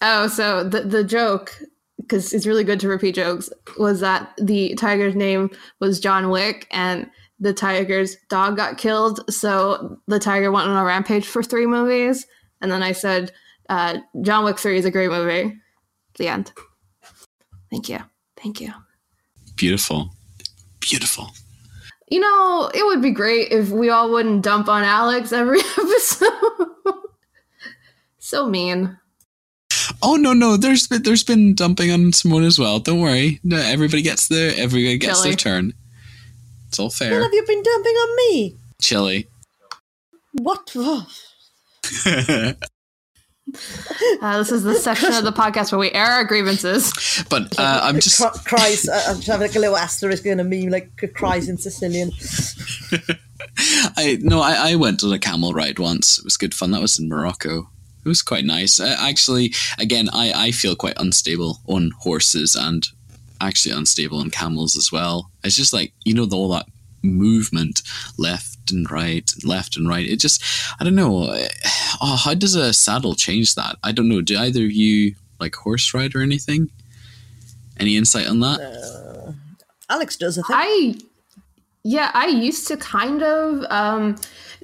[0.00, 1.52] Oh, so the the joke
[2.00, 6.66] because it's really good to repeat jokes was that the tiger's name was John Wick
[6.70, 7.10] and
[7.40, 12.26] the tiger's dog got killed, so the tiger went on a rampage for three movies,
[12.60, 13.30] and then I said
[13.68, 15.54] uh, John Wick Three is a great movie.
[16.16, 16.52] The end.
[17.70, 17.98] Thank you.
[18.36, 18.72] Thank you.
[19.56, 20.10] Beautiful.
[20.80, 21.30] Beautiful.
[22.10, 26.32] You know, it would be great if we all wouldn't dump on Alex every episode.
[28.18, 28.98] so mean.
[30.02, 32.78] Oh no, no, there's been there's been dumping on Simone as well.
[32.78, 33.40] Don't worry.
[33.44, 35.30] No, everybody gets their everybody gets Chili.
[35.30, 35.72] their turn.
[36.68, 37.22] It's all When fair.
[37.22, 38.56] have you been dumping on me?
[38.80, 39.28] Chili.
[40.32, 40.74] What?
[44.20, 46.92] Uh, this is the section of the podcast where we air our grievances.
[47.30, 48.88] but uh, I'm just Cry- cries.
[48.88, 52.10] uh, I'm just having like a little asterisk in a meme, like cries in Sicilian.
[53.96, 56.18] I no, I, I went on a camel ride once.
[56.18, 56.70] It was good fun.
[56.72, 57.70] That was in Morocco.
[58.04, 58.80] It was quite nice.
[58.80, 62.86] Uh, actually, again, I, I feel quite unstable on horses and
[63.40, 65.30] actually unstable on camels as well.
[65.44, 66.66] It's just like you know the, all that
[67.02, 67.82] movement
[68.18, 70.06] left and right, left and right.
[70.06, 70.42] It just
[70.80, 71.36] I don't know.
[72.00, 73.76] Oh, how does a saddle change that?
[73.82, 74.20] I don't know.
[74.20, 76.70] Do either of you like horse ride or anything?
[77.80, 79.34] Any insight on that?
[79.88, 80.48] Alex does, I think.
[80.50, 80.94] I
[81.82, 84.16] yeah, I used to kind of um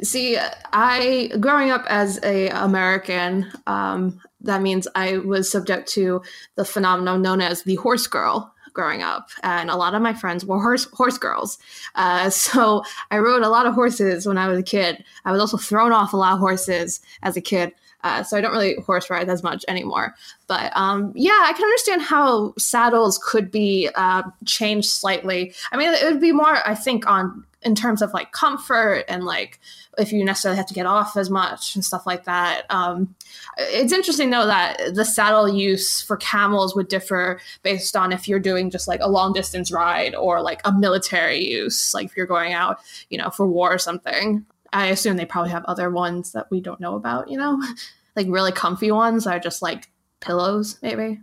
[0.03, 0.38] see
[0.73, 6.23] I growing up as a American um that means I was subject to
[6.57, 10.44] the phenomenon known as the horse girl growing up and a lot of my friends
[10.44, 11.58] were horse horse girls.
[11.94, 15.02] Uh, so i rode a lot of horses when i was a kid.
[15.24, 17.72] I was also thrown off a lot of horses as a kid
[18.05, 20.14] uh, so I don't really horse ride as much anymore.
[20.47, 25.55] But um, yeah, I can understand how saddles could be uh, changed slightly.
[25.73, 29.25] I mean, it would be more, I think, on in terms of like comfort and
[29.25, 29.59] like
[29.97, 32.67] if you necessarily have to get off as much and stuff like that.
[32.69, 33.14] Um,
[33.57, 38.40] it's interesting though that the saddle use for camels would differ based on if you're
[38.40, 42.27] doing just like a long distance ride or like a military use, like if you're
[42.27, 44.45] going out, you know, for war or something.
[44.74, 47.62] I assume they probably have other ones that we don't know about, you know,
[48.16, 51.20] like really comfy ones that are just like pillows, maybe.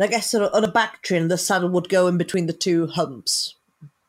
[0.00, 3.56] I guess on a, Bactrian, the saddle would go in between the two humps,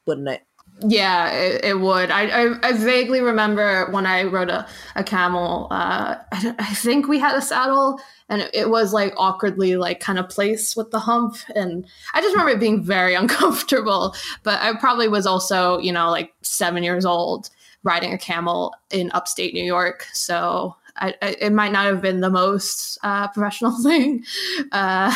[0.05, 0.43] wouldn't it?
[0.81, 2.09] Yeah, it, it would.
[2.09, 4.65] I, I I vaguely remember when I rode a,
[4.95, 5.67] a camel.
[5.71, 9.99] Uh, I, I think we had a saddle, and it, it was like awkwardly like
[9.99, 14.15] kind of placed with the hump, and I just remember it being very uncomfortable.
[14.43, 17.49] But I probably was also you know like seven years old
[17.83, 22.19] riding a camel in upstate New York, so I, I, it might not have been
[22.21, 24.23] the most uh, professional thing.
[24.71, 25.13] Uh,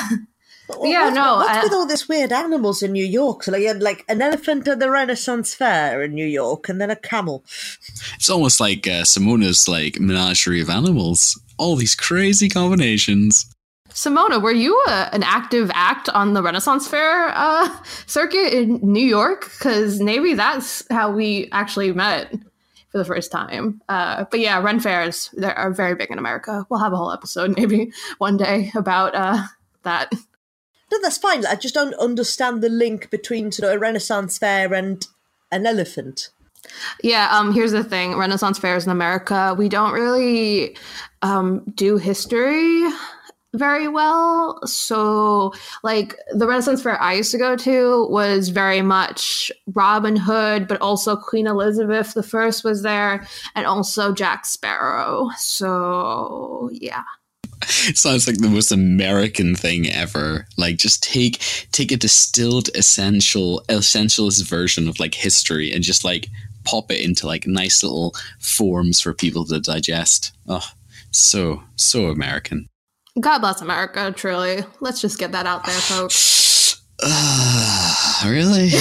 [0.68, 3.44] What- Yeah, what's, no, What's I- with all these weird animals in New York?
[3.44, 6.80] So like you had like an elephant at the Renaissance Fair in New York, and
[6.80, 7.44] then a camel.
[8.16, 11.38] It's almost like uh, Simona's like menagerie of animals.
[11.58, 13.46] All these crazy combinations.
[13.90, 17.70] Simona, were you a, an active act on the Renaissance Fair uh,
[18.08, 19.44] circuit in New York?
[19.52, 22.34] Because maybe that's how we actually met
[22.94, 23.82] for the first time.
[23.90, 26.66] Uh, but yeah, Ren fairs they are very big in America.
[26.70, 29.44] We'll have a whole episode maybe one day about uh,
[29.82, 30.14] that.
[30.92, 31.44] No, that's fine.
[31.46, 35.06] I just don't understand the link between sort of a Renaissance fair and
[35.52, 36.30] an elephant.
[37.02, 40.78] Yeah, um, here's the thing: Renaissance fairs in America, we don't really
[41.24, 42.84] um, do history
[43.54, 44.60] very well.
[44.66, 50.68] So, like the Renaissance fair I used to go to was very much Robin Hood,
[50.68, 55.30] but also Queen Elizabeth the First was there, and also Jack Sparrow.
[55.38, 57.04] So, yeah.
[57.94, 60.48] Sounds like the most American thing ever.
[60.58, 66.28] Like just take take a distilled essential essentialist version of like history and just like
[66.66, 70.34] pop it into like nice little forms for people to digest.
[70.48, 70.68] Oh,
[71.12, 72.68] so so American.
[73.20, 74.64] God bless America, truly.
[74.80, 76.82] Let's just get that out there, folks.
[77.02, 78.70] Uh, really?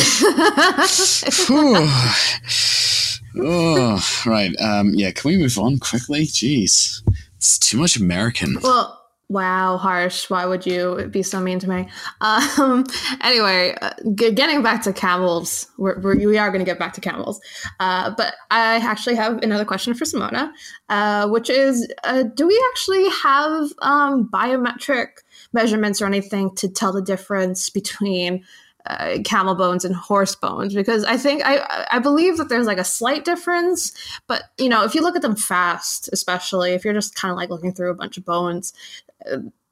[3.37, 4.59] oh, right.
[4.61, 6.25] Um, yeah, can we move on quickly?
[6.27, 7.03] Jeez.
[7.37, 8.57] It's too much American.
[8.63, 9.02] Well,
[9.33, 10.29] Wow, harsh.
[10.29, 11.89] Why would you be so mean to me?
[12.21, 12.85] Um,
[13.23, 17.41] anyway, uh, getting back to camels, we're, we're going to get back to camels.
[17.81, 20.51] Uh, but I actually have another question for Simona,
[20.91, 25.07] uh, which is uh, do we actually have um, biometric
[25.55, 28.45] measurements or anything to tell the difference between
[28.87, 32.79] uh, camel bones and horse bones because I think I I believe that there's like
[32.79, 33.93] a slight difference,
[34.27, 37.37] but you know if you look at them fast, especially if you're just kind of
[37.37, 38.73] like looking through a bunch of bones,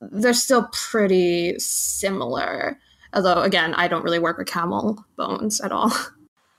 [0.00, 2.78] they're still pretty similar.
[3.12, 5.92] Although again, I don't really work with camel bones at all.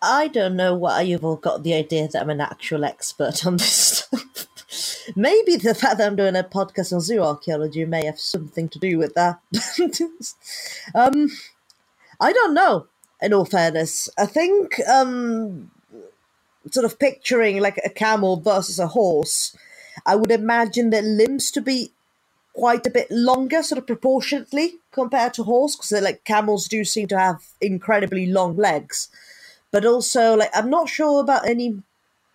[0.02, 3.58] I don't know why you've all got the idea that I'm an actual expert on
[3.58, 4.48] this stuff.
[5.16, 8.80] Maybe the fact that I'm doing a podcast on zoo archaeology may have something to
[8.80, 9.40] do with that.
[10.96, 11.30] um,
[12.20, 12.88] I don't know.
[13.22, 15.70] In all fairness, I think um,
[16.72, 19.56] sort of picturing like a camel versus a horse,
[20.08, 21.92] I would imagine their limbs to be
[22.54, 27.08] quite a bit longer, sort of proportionately compared to horse, because like camels do seem
[27.08, 29.10] to have incredibly long legs.
[29.72, 31.82] But also, like I'm not sure about any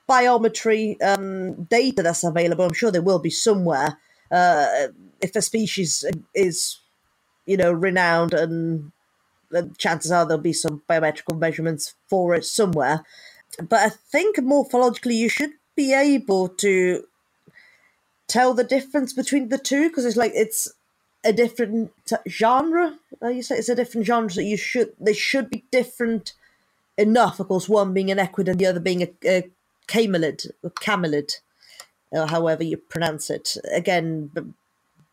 [0.08, 2.64] biometry um, data that's available.
[2.64, 3.98] I'm sure there will be somewhere
[4.30, 4.88] uh,
[5.20, 6.78] if a species is,
[7.44, 8.92] you know, renowned and
[9.78, 13.04] chances are there'll be some biometrical measurements for it somewhere.
[13.58, 17.04] But I think morphologically, you should be able to
[18.28, 20.68] tell the difference between the two because it's like it's
[21.24, 21.92] a different
[22.28, 22.98] genre.
[23.22, 26.32] You say it's a different genre, so you should they should be different
[26.96, 27.40] enough.
[27.40, 29.50] Of course, one being an equid and the other being a, a
[29.88, 31.40] camelid or camelid,
[32.10, 33.56] or however you pronounce it.
[33.72, 34.30] Again,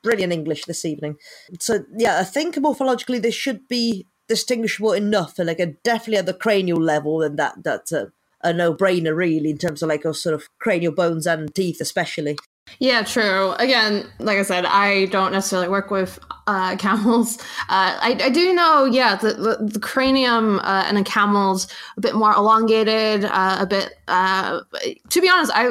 [0.04, 1.17] brilliant English this evening.
[1.60, 6.26] So yeah, I think morphologically they should be distinguishable enough and like a definitely at
[6.26, 10.13] the cranial level and that that's a, a no-brainer really in terms of like a
[10.13, 12.38] sort of cranial bones and teeth especially
[12.80, 13.52] yeah, true.
[13.54, 17.38] Again, like I said, I don't necessarily work with uh, camels.
[17.69, 22.02] Uh, I, I, do know, yeah, the, the, the cranium uh, in a camel's a
[22.02, 23.93] bit more elongated, uh, a bit.
[24.08, 24.62] Uh,
[25.10, 25.69] to be honest, I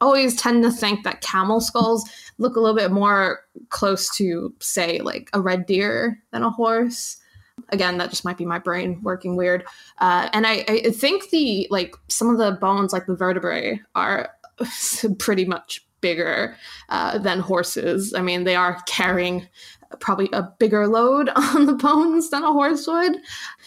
[0.00, 5.00] always tend to think that camel skulls look a little bit more close to, say,
[5.00, 7.16] like a red deer than a horse
[7.68, 9.62] again that just might be my brain working weird
[9.98, 14.30] uh, and I, I think the like some of the bones like the vertebrae are
[15.18, 16.56] pretty much bigger
[16.88, 18.14] uh, than horses.
[18.14, 19.46] I mean they are carrying
[19.98, 23.16] probably a bigger load on the bones than a horse would.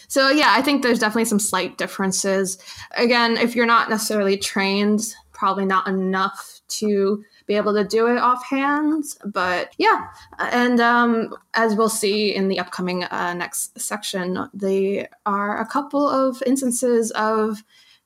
[0.08, 2.58] So yeah i think there's definitely some slight differences.
[2.98, 8.18] Again if you're not necessarily trained probably not enough to be able to do it
[8.18, 9.04] offhand.
[9.26, 10.08] But yeah,
[10.40, 16.08] and um, as we'll see in the upcoming uh, next section, there are a couple
[16.08, 17.64] of instances of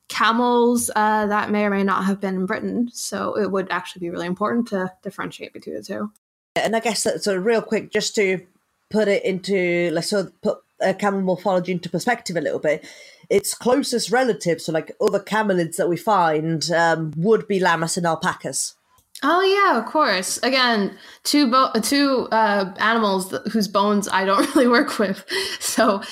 [0.08, 2.90] camels uh, that may or may not have been in Britain.
[2.92, 6.10] So it would actually be really important to differentiate between the two.
[6.56, 8.44] And I guess that sort of real quick, just to
[8.90, 12.84] put it into, let's sort of put uh, camel morphology into perspective a little bit.
[13.28, 18.06] Its closest relatives, so like other camelids that we find, um, would be llamas and
[18.06, 18.74] alpacas.
[19.22, 20.38] Oh yeah, of course.
[20.44, 25.24] Again, two bo- two uh, animals th- whose bones I don't really work with.
[25.58, 26.02] So,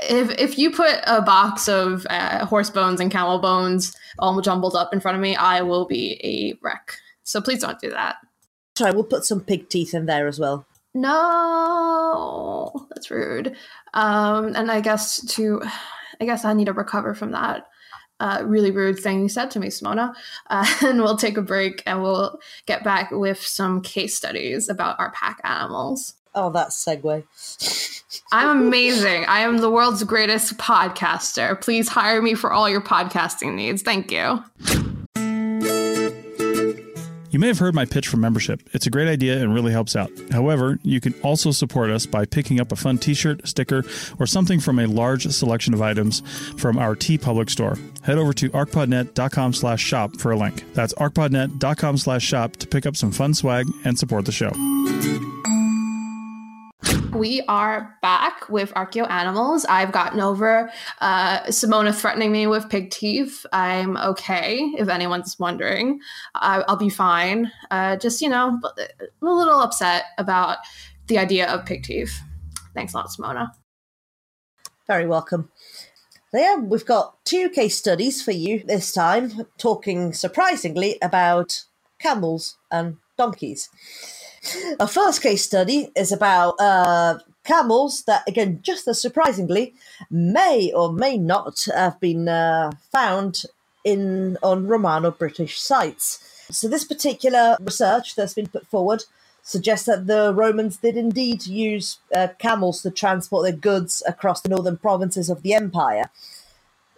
[0.00, 4.74] if if you put a box of uh, horse bones and camel bones all jumbled
[4.74, 6.98] up in front of me, I will be a wreck.
[7.22, 8.16] So please don't do that.
[8.76, 10.66] Sorry, we'll put some pig teeth in there as well.
[10.94, 13.56] No, that's rude.
[13.94, 15.62] Um, and I guess to,
[16.20, 17.66] I guess I need to recover from that
[18.20, 20.14] uh, really rude thing you said to me, Simona.
[20.48, 24.98] Uh, and we'll take a break and we'll get back with some case studies about
[24.98, 26.14] our pack animals.
[26.34, 27.24] Oh, that segue.
[28.30, 29.24] I'm amazing.
[29.26, 31.60] I am the world's greatest podcaster.
[31.60, 33.82] Please hire me for all your podcasting needs.
[33.82, 34.44] Thank you.
[37.38, 38.68] You may have heard my pitch for membership.
[38.72, 40.10] It's a great idea and really helps out.
[40.32, 43.84] However, you can also support us by picking up a fun t-shirt, sticker,
[44.18, 46.18] or something from a large selection of items
[46.56, 47.78] from our TeePublic store.
[48.02, 50.64] Head over to archpodnet.com slash shop for a link.
[50.74, 54.50] That's archpodnet.com slash shop to pick up some fun swag and support the show.
[57.12, 59.64] We are back with Archaeo Animals.
[59.64, 63.46] I've gotten over uh, Simona threatening me with pig teeth.
[63.52, 66.00] I'm okay, if anyone's wondering.
[66.34, 67.50] I, will be fine.
[67.70, 70.58] Uh, just, you know, a little upset about
[71.06, 72.20] the idea of pig teeth.
[72.74, 73.52] Thanks a lot, Simona.
[74.86, 75.50] Very welcome.
[76.32, 81.64] Yeah, we've got two case studies for you this time, talking surprisingly about
[81.98, 83.70] camels and donkeys.
[84.80, 89.74] Our first case study is about uh, camels that, again, just as surprisingly,
[90.10, 93.44] may or may not have been uh, found
[93.84, 96.24] in on Romano-British sites.
[96.50, 99.04] So this particular research that's been put forward
[99.42, 104.50] suggests that the Romans did indeed use uh, camels to transport their goods across the
[104.50, 106.10] northern provinces of the empire,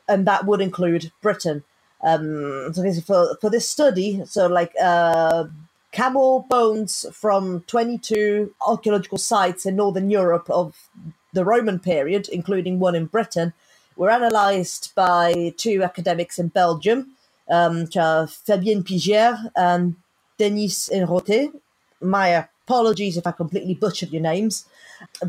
[0.08, 1.62] and that would include Britain.
[2.02, 5.44] Um, so for for this study, so like uh,
[5.92, 10.88] camel bones from 22 archaeological sites in northern Europe of
[11.32, 13.52] the Roman period, including one in Britain,
[13.96, 17.16] were analysed by two academics in Belgium,
[17.48, 19.96] um, Fabienne Pigière and
[20.38, 21.52] Denis Henrotay.
[22.00, 24.64] My apologies if I completely butchered your names,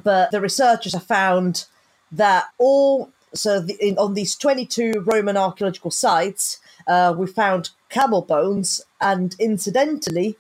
[0.04, 1.66] but the researchers have found
[2.12, 8.22] that all so the, in, on these 22 Roman archaeological sites, uh, we found camel
[8.22, 10.38] bones, and incidentally,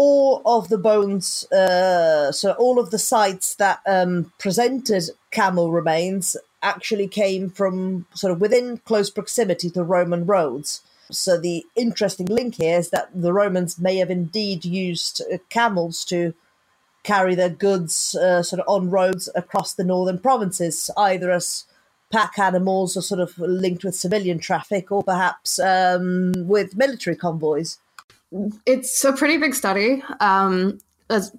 [0.00, 6.36] all of the bones, uh, so all of the sites that um, presented camel remains
[6.62, 10.82] actually came from sort of within close proximity to Roman roads.
[11.10, 16.04] So the interesting link here is that the Romans may have indeed used uh, camels
[16.04, 16.32] to
[17.02, 21.64] carry their goods uh, sort of on roads across the northern provinces, either as
[22.12, 27.78] pack animals or sort of linked with civilian traffic, or perhaps um, with military convoys
[28.66, 30.02] it's a pretty big study.
[30.20, 30.78] Um,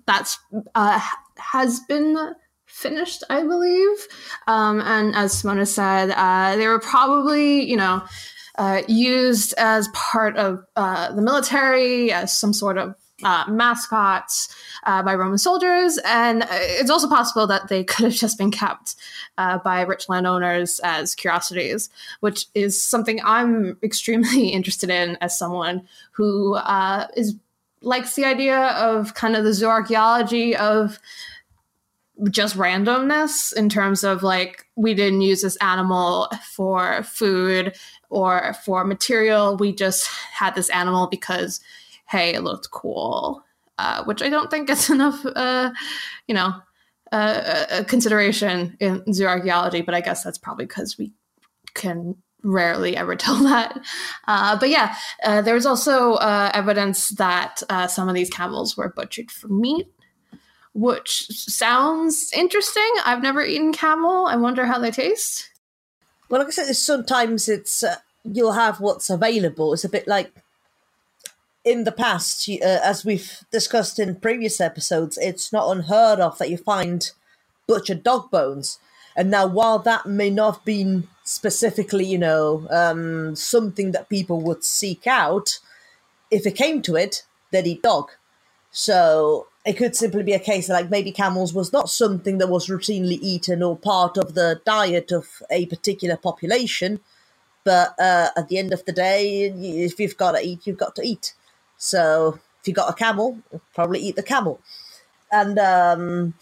[0.05, 0.39] that's
[0.75, 0.99] uh,
[1.37, 2.33] has been
[2.65, 4.07] finished, I believe.
[4.47, 8.03] Um, and as Simona said, uh, they were probably, you know,
[8.57, 14.53] uh, used as part of uh, the military as some sort of uh, mascots
[14.83, 18.95] uh, by Roman soldiers, and it's also possible that they could have just been kept
[19.37, 21.89] uh, by rich landowners as curiosities,
[22.19, 27.35] which is something I'm extremely interested in as someone who uh, is
[27.81, 30.99] likes the idea of kind of the zooarchaeology of
[32.29, 37.73] just randomness in terms of like we didn't use this animal for food
[38.09, 39.55] or for material.
[39.55, 41.61] We just had this animal because
[42.09, 43.43] hey, it looked cool,
[43.77, 45.71] uh, which I don't think gets enough, uh,
[46.27, 46.53] you know,
[47.11, 49.81] uh, uh, consideration in zoo archaeology.
[49.81, 51.11] But I guess that's probably because we
[51.73, 53.79] can rarely ever tell that.
[54.27, 59.47] Uh, but yeah, uh, there's also evidence that some of these camels were butchered for
[59.47, 59.87] meat.
[60.75, 62.89] Which sounds interesting.
[63.03, 64.27] I've never eaten camel.
[64.27, 65.49] I wonder how they taste.
[66.29, 67.83] Well, like I said, sometimes it's
[68.23, 69.73] you'll have what's available.
[69.73, 70.31] It's a bit like
[71.69, 76.49] in the past, uh, as we've discussed in previous episodes, it's not unheard of that
[76.49, 77.11] you find
[77.67, 78.79] butchered dog bones.
[79.15, 84.41] And now, while that may not have been specifically, you know, um, something that people
[84.41, 85.59] would seek out,
[86.31, 88.09] if it came to it, they'd eat dog.
[88.71, 92.49] So it could simply be a case that, like, maybe camels was not something that
[92.49, 96.99] was routinely eaten or part of the diet of a particular population.
[97.63, 99.51] But uh, at the end of the day,
[99.87, 101.33] if you've got to eat, you've got to eat.
[101.79, 103.39] So if you got a camel,
[103.73, 104.59] probably eat the camel.
[105.31, 106.33] And um,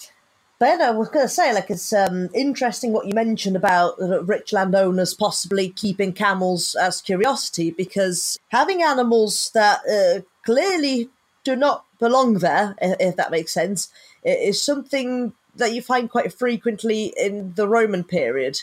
[0.60, 3.96] I was going to say, like, it's um, interesting what you mentioned about
[4.28, 11.10] rich landowners possibly keeping camels as curiosity because having animals that uh, clearly
[11.44, 13.90] do not belong there, if that makes sense,
[14.24, 18.62] is something that you find quite frequently in the Roman period.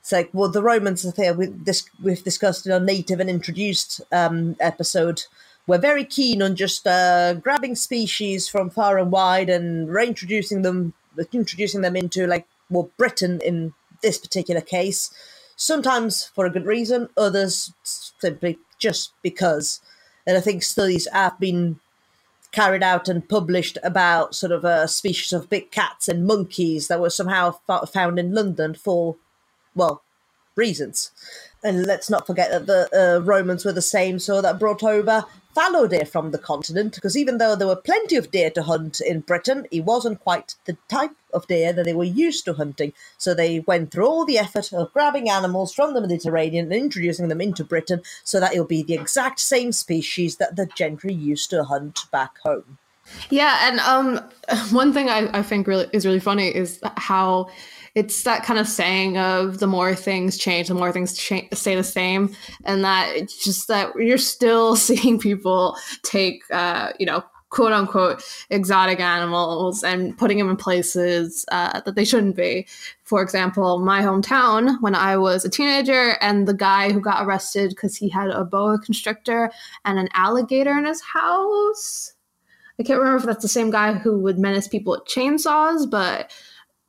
[0.00, 4.02] It's like, well, the Romans, I think this we've discussed in our native and introduced
[4.12, 5.22] um, episode,
[5.66, 10.92] we're very keen on just uh, grabbing species from far and wide and reintroducing them,
[11.32, 15.10] introducing them into like well Britain in this particular case.
[15.56, 19.80] Sometimes for a good reason, others simply just because.
[20.26, 21.80] And I think studies have been
[22.52, 27.00] carried out and published about sort of a species of big cats and monkeys that
[27.00, 27.52] were somehow
[27.86, 29.16] found in London for,
[29.74, 30.02] well,
[30.56, 31.10] reasons.
[31.62, 35.24] And let's not forget that the uh, Romans were the same, so that brought over
[35.54, 39.00] fallow deer from the continent, because even though there were plenty of deer to hunt
[39.00, 42.92] in Britain, it wasn't quite the type of deer that they were used to hunting.
[43.18, 47.28] So they went through all the effort of grabbing animals from the Mediterranean and introducing
[47.28, 51.50] them into Britain so that it'll be the exact same species that the gentry used
[51.50, 52.78] to hunt back home.
[53.30, 54.20] Yeah, and um,
[54.70, 57.48] one thing I, I think really is really funny is how
[57.94, 61.76] it's that kind of saying of the more things change, the more things cha- stay
[61.76, 62.34] the same,
[62.64, 67.22] and that it's just that you're still seeing people take, uh, you know,
[67.54, 68.20] quote unquote
[68.50, 72.66] exotic animals and putting them in places uh, that they shouldn't be.
[73.04, 77.70] For example, my hometown when I was a teenager, and the guy who got arrested
[77.70, 79.52] because he had a boa constrictor
[79.84, 82.12] and an alligator in his house.
[82.80, 86.32] I can't remember if that's the same guy who would menace people with chainsaws, but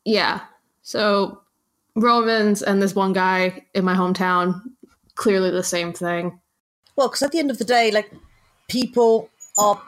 [0.03, 0.41] yeah.
[0.85, 1.41] So
[1.95, 4.61] Romans and this one guy in my hometown,
[5.15, 6.39] clearly the same thing.
[6.95, 8.11] Well, because at the end of the day, like
[8.67, 9.81] people are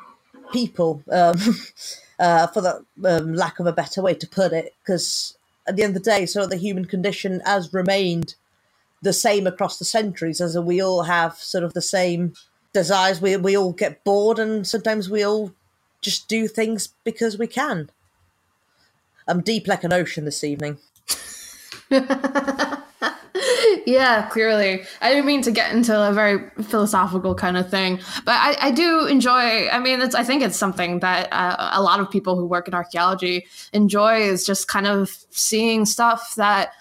[0.52, 1.36] people, um,
[2.20, 4.74] uh, for the um, lack of a better way to put it.
[4.82, 5.38] Because
[5.68, 8.34] at the end of the day, sort of the human condition has remained
[9.04, 12.34] the same across the centuries, as we all have sort of the same
[12.74, 13.22] desires.
[13.22, 15.54] We we all get bored, and sometimes we all
[16.02, 17.92] just do things because we can.
[19.28, 20.80] I'm deep like an ocean this evening.
[23.86, 24.84] yeah, clearly.
[25.02, 28.72] I didn't mean to get into a very philosophical kind of thing, but I, I
[28.72, 29.70] do enjoy.
[29.70, 32.68] I mean, it's I think it's something that uh, a lot of people who work
[32.68, 36.72] in archaeology enjoy is just kind of seeing stuff that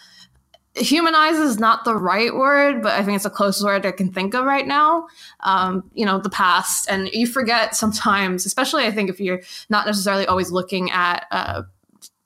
[0.74, 4.12] humanize is not the right word, but I think it's the closest word I can
[4.12, 5.06] think of right now.
[5.40, 9.40] Um, you know, the past, and you forget sometimes, especially I think if you're
[9.70, 11.26] not necessarily always looking at.
[11.30, 11.62] Uh,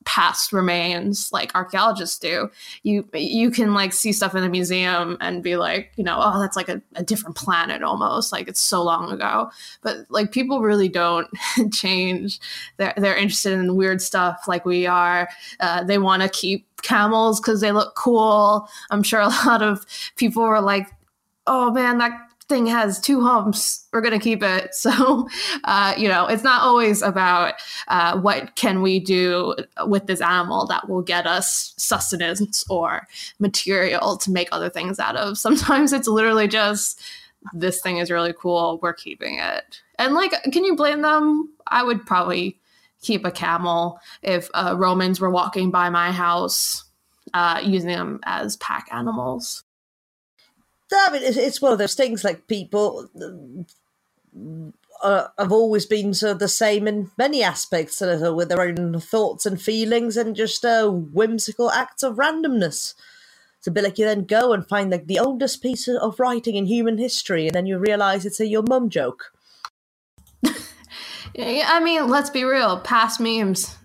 [0.04, 2.50] past remains like archaeologists do.
[2.82, 6.40] You you can like see stuff in the museum and be like you know oh
[6.40, 9.50] that's like a, a different planet almost like it's so long ago.
[9.82, 11.28] But like people really don't
[11.72, 12.40] change.
[12.76, 15.28] They're, they're interested in weird stuff like we are.
[15.60, 18.68] Uh, they want to keep camels because they look cool.
[18.90, 19.84] I'm sure a lot of
[20.16, 20.88] people were like
[21.46, 22.12] oh man that
[22.50, 24.74] thing has two humps we're going to keep it.
[24.80, 25.28] So
[25.64, 27.54] uh, you know it's not always about
[27.88, 29.54] uh, what can we do
[29.86, 33.06] with this animal that will get us sustenance or
[33.38, 35.38] material to make other things out of.
[35.38, 37.00] Sometimes it's literally just
[37.52, 39.80] this thing is really cool we're keeping it.
[39.98, 41.50] And like can you blame them?
[41.68, 42.58] I would probably
[43.02, 44.00] keep a camel.
[44.22, 46.84] If uh, romans were walking by my house
[47.34, 49.62] uh, using them as pack animals
[50.92, 53.08] I mean, it's one of those things like people
[55.02, 59.00] uh, have always been sort of the same in many aspects, uh, with their own
[59.00, 62.94] thoughts and feelings and just uh, whimsical acts of randomness.
[63.58, 66.56] It's a bit like you then go and find like the oldest piece of writing
[66.56, 69.32] in human history, and then you realise it's a your mum joke.
[71.34, 72.80] yeah, I mean, let's be real.
[72.80, 73.76] Past memes,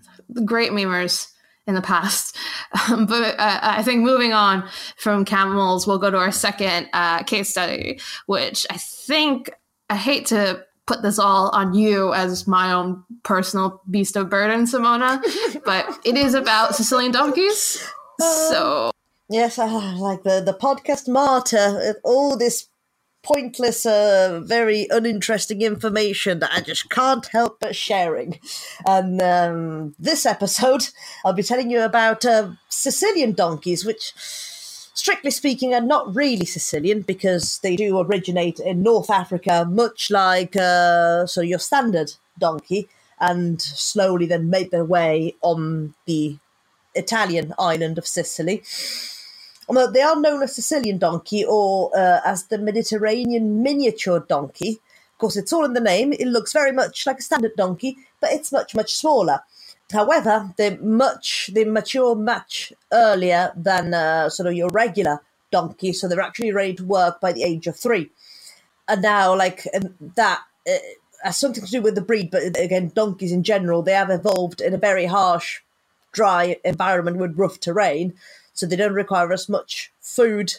[0.44, 1.32] great memers
[1.66, 2.36] in the past.
[2.90, 7.22] Um, but uh, I think moving on from camels, we'll go to our second uh,
[7.22, 9.50] case study, which I think
[9.88, 14.66] I hate to put this all on you as my own personal beast of burden,
[14.66, 15.20] Simona,
[15.64, 17.82] but it is about Sicilian donkeys.
[18.20, 18.90] So.
[19.28, 22.68] Yes, I like the, the podcast martyr, all this
[23.26, 28.38] pointless, uh, very uninteresting information that I just can't help but sharing.
[28.86, 30.88] And um, this episode,
[31.24, 34.12] I'll be telling you about uh, Sicilian donkeys, which,
[34.94, 40.54] strictly speaking, are not really Sicilian because they do originate in North Africa, much like
[40.56, 46.36] uh, so your standard donkey, and slowly then made their way on the
[46.94, 48.62] Italian island of Sicily.
[49.68, 54.80] Although they are known as Sicilian donkey or uh, as the Mediterranean miniature donkey.
[55.14, 56.12] Of course, it's all in the name.
[56.12, 59.40] It looks very much like a standard donkey, but it's much, much smaller.
[59.90, 66.06] However, they're much, they mature much earlier than uh, sort of your regular donkey, so
[66.06, 68.10] they're actually ready to work by the age of three.
[68.88, 69.66] And now, like
[70.16, 70.72] that uh,
[71.22, 74.60] has something to do with the breed, but again, donkeys in general, they have evolved
[74.60, 75.60] in a very harsh,
[76.12, 78.14] dry environment with rough terrain
[78.56, 80.54] so they don't require as much food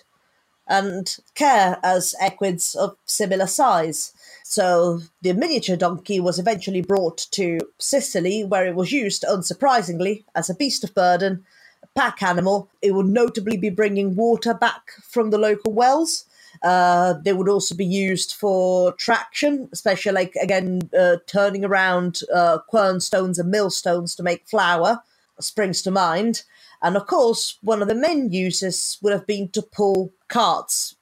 [0.68, 4.14] and care as equids of similar size.
[4.44, 10.50] So the miniature donkey was eventually brought to Sicily, where it was used, unsurprisingly, as
[10.50, 11.44] a beast of burden,
[11.84, 12.70] a pack animal.
[12.82, 16.26] It would notably be bringing water back from the local wells.
[16.64, 22.58] Uh, they would also be used for traction, especially like again uh, turning around uh,
[22.68, 25.02] quernstones and millstones to make flour.
[25.40, 26.44] Springs to mind,
[26.82, 30.96] and of course, one of the main uses would have been to pull carts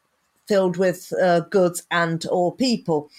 [0.48, 3.10] filled with uh, goods and or people,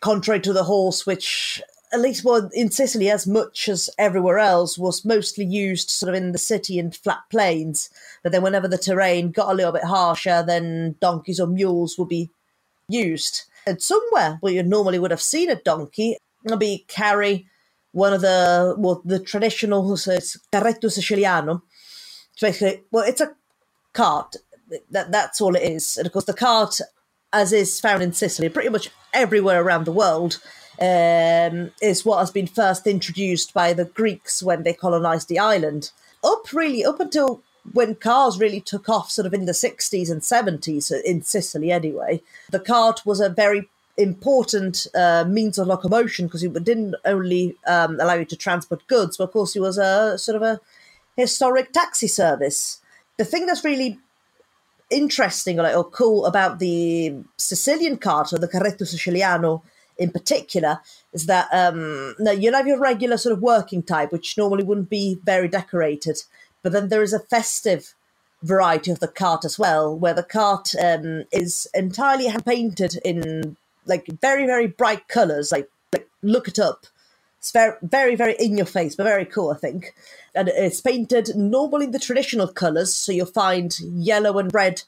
[0.00, 4.76] contrary to the horse, which at least well in Sicily, as much as everywhere else,
[4.76, 7.88] was mostly used sort of in the city and flat plains.
[8.22, 12.08] But then, whenever the terrain got a little bit harsher, then donkeys or mules would
[12.08, 12.30] be
[12.88, 13.44] used.
[13.66, 16.16] And somewhere where you normally would have seen a donkey,
[16.58, 17.46] be carry
[17.94, 21.62] one of the well the traditional so it's carretto siciliano.
[22.40, 23.34] Basically, well, it's a
[23.92, 24.36] cart.
[24.90, 25.96] That that's all it is.
[25.96, 26.80] And of course, the cart,
[27.32, 30.40] as is found in Sicily, pretty much everywhere around the world,
[30.80, 35.92] um, is what has been first introduced by the Greeks when they colonized the island.
[36.24, 37.42] Up really, up until
[37.72, 42.22] when cars really took off, sort of in the 60s and 70s, in Sicily anyway,
[42.50, 47.98] the cart was a very important uh, means of locomotion because it didn't only um,
[48.00, 50.60] allow you to transport goods, but of course it was a sort of a
[51.16, 52.80] historic taxi service.
[53.16, 53.98] The thing that's really
[54.90, 59.62] interesting or, or cool about the Sicilian cart or the Carretto Siciliano
[59.96, 60.80] in particular
[61.12, 65.18] is that um, you'll have your regular sort of working type, which normally wouldn't be
[65.24, 66.18] very decorated,
[66.62, 67.94] but then there is a festive
[68.42, 73.56] variety of the cart as well, where the cart um, is entirely hand painted in
[73.86, 75.52] like very very bright colors.
[75.52, 76.86] Like, like look it up.
[77.38, 79.94] It's very very very in your face, but very cool, I think.
[80.34, 84.82] And it's painted normally the traditional colors, so you'll find yellow and red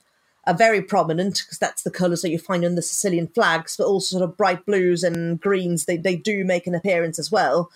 [0.46, 3.86] are very prominent because that's the colours that you find on the Sicilian flags, but
[3.86, 5.84] also sort of bright blues and greens.
[5.84, 7.70] They, they do make an appearance as well.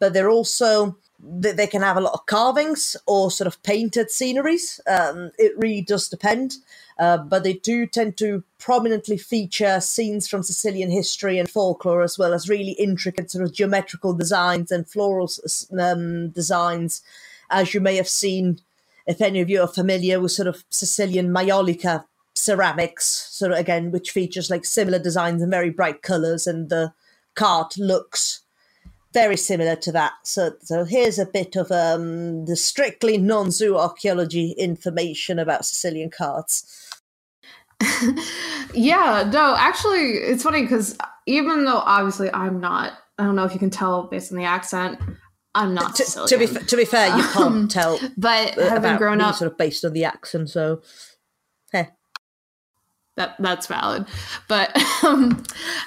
[0.00, 4.80] But they're also, they can have a lot of carvings or sort of painted sceneries.
[4.86, 6.56] Um, it really does depend.
[6.98, 12.18] Uh, but they do tend to prominently feature scenes from Sicilian history and folklore, as
[12.18, 15.28] well as really intricate sort of geometrical designs and floral
[15.78, 17.02] um, designs,
[17.50, 18.60] as you may have seen
[19.06, 23.90] if any of you are familiar with sort of Sicilian Maiolica ceramics, sort of again,
[23.90, 26.92] which features like similar designs and very bright colors, and the
[27.34, 28.40] cart looks
[29.12, 30.12] very similar to that.
[30.24, 36.83] So, so here's a bit of um, the strictly non-zoo archaeology information about Sicilian carts.
[38.74, 43.52] yeah, no, actually, it's funny because even though obviously I'm not, I don't know if
[43.52, 44.98] you can tell based on the accent,
[45.54, 45.94] I'm not.
[45.96, 48.00] To, to be to be fair, you can't um, tell.
[48.16, 50.82] But having grown up, sort of based on the accent, so
[53.16, 54.06] that that's valid.
[54.48, 55.42] But um,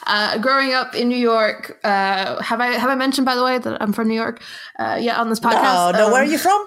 [0.05, 3.57] uh, growing up in New York, uh, have I have I mentioned by the way
[3.57, 4.41] that I'm from New York?
[4.79, 5.93] Uh, yeah, on this podcast.
[5.93, 6.05] No, no.
[6.07, 6.65] Um, where are you from?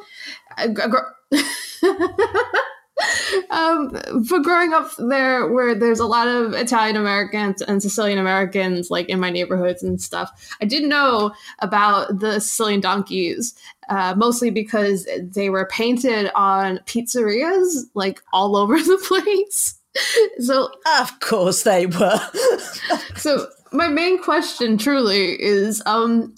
[3.51, 3.91] Um,
[4.29, 9.09] but growing up there, where there's a lot of Italian Americans and Sicilian Americans, like
[9.09, 10.31] in my neighborhoods and stuff,
[10.61, 13.55] I did know about the Sicilian donkeys,
[13.89, 19.77] uh, mostly because they were painted on pizzerias, like all over the place.
[20.39, 20.71] so
[21.01, 22.21] of course they were
[23.17, 26.33] so my main question truly is um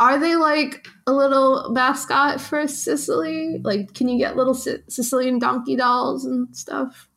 [0.00, 5.74] are they like a little mascot for sicily like can you get little sicilian donkey
[5.74, 7.08] dolls and stuff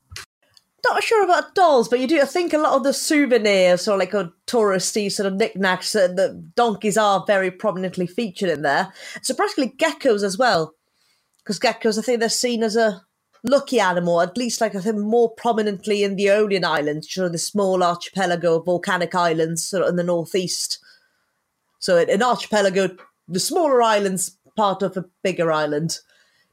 [0.84, 2.22] not sure about dolls, but you do.
[2.22, 6.08] I think a lot of the souvenirs or like a touristy sort of knickknacks, uh,
[6.08, 8.92] the donkeys are very prominently featured in there.
[9.22, 10.74] So practically geckos as well,
[11.38, 13.02] because geckos, I think they're seen as a
[13.44, 17.32] lucky animal, at least like I think more prominently in the Aeolian Islands, sort of
[17.32, 20.80] the small archipelago of volcanic islands sort of in the northeast.
[21.80, 22.96] So an archipelago,
[23.32, 26.00] the smaller islands, part of a bigger island.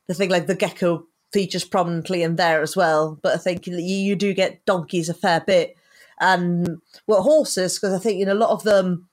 [0.07, 3.77] The thing like the gecko features prominently in there as well, but I think you,
[3.77, 5.77] you do get donkeys a fair bit.
[6.21, 9.09] And well, horses, because I think in a lot of them,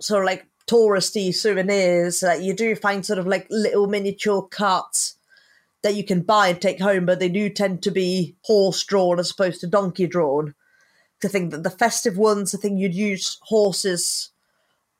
[0.00, 5.16] sort of like touristy souvenirs, uh, you do find sort of like little miniature carts
[5.82, 9.18] that you can buy and take home, but they do tend to be horse drawn
[9.18, 10.54] as opposed to donkey drawn.
[11.20, 14.30] To think that the festive ones, I think you'd use horses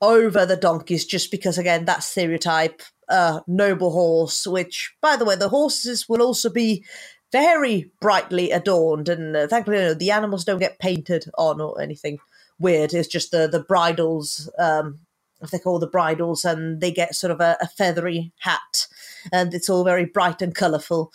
[0.01, 5.37] over the donkeys just because, again, that stereotype, uh, noble horse, which, by the way,
[5.37, 6.85] the horses will also be
[7.33, 9.09] very brightly adorned.
[9.09, 12.19] And uh, thankfully, you know, the animals don't get painted on or anything
[12.59, 12.95] weird.
[12.95, 15.01] It's just the, the bridles, um,
[15.43, 18.87] if they call the bridles, and they get sort of a, a feathery hat
[19.33, 21.13] and it's all very bright and colorful.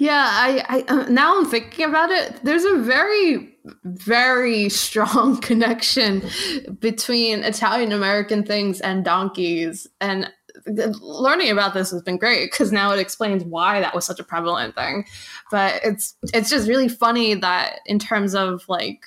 [0.00, 2.40] Yeah, I, I uh, now I'm thinking about it.
[2.42, 6.22] There's a very, very strong connection
[6.78, 10.32] between Italian American things and donkeys, and
[10.66, 14.24] learning about this has been great because now it explains why that was such a
[14.24, 15.04] prevalent thing.
[15.50, 19.04] But it's it's just really funny that in terms of like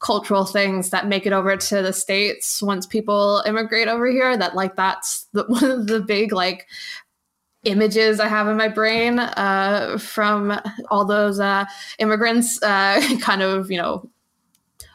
[0.00, 4.54] cultural things that make it over to the states once people immigrate over here that
[4.54, 6.66] like that's the, one of the big like
[7.64, 10.58] images I have in my brain uh, from
[10.90, 11.66] all those uh,
[11.98, 14.08] immigrants uh, kind of, you know,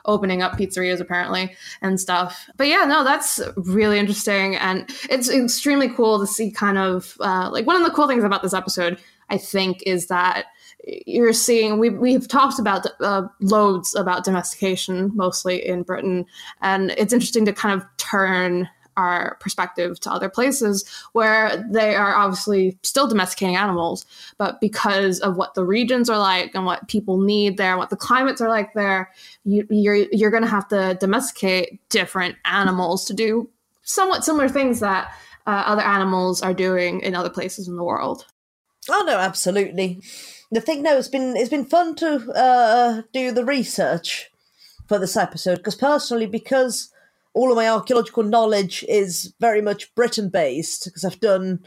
[0.05, 2.47] opening up pizzerias apparently and stuff.
[2.57, 4.55] But yeah, no, that's really interesting.
[4.55, 8.23] And it's extremely cool to see kind of uh, like one of the cool things
[8.23, 8.99] about this episode,
[9.29, 10.45] I think, is that
[11.05, 16.25] you're seeing we, we've talked about uh, loads about domestication mostly in britain
[16.61, 22.15] and it's interesting to kind of turn our perspective to other places where they are
[22.15, 24.05] obviously still domesticating animals,
[24.37, 27.95] but because of what the regions are like and what people need there, what the
[27.95, 29.11] climates are like there,
[29.43, 33.49] you, you're you're going to have to domesticate different animals to do
[33.83, 35.11] somewhat similar things that
[35.47, 38.25] uh, other animals are doing in other places in the world.
[38.89, 40.01] Oh no, absolutely.
[40.51, 44.29] The thing though, it's been it's been fun to uh, do the research
[44.87, 46.91] for this episode because personally, because
[47.35, 51.59] all of my archaeological knowledge is very much Britain based because I've done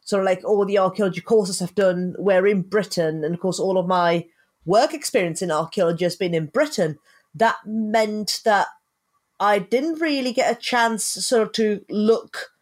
[0.00, 3.58] sort of like all the archaeology courses I've done were in Britain, and of course
[3.58, 4.24] all of my
[4.64, 6.96] work experience in archaeology has been in Britain.
[7.34, 8.68] That meant that
[9.40, 12.52] I didn't really get a chance sort of to look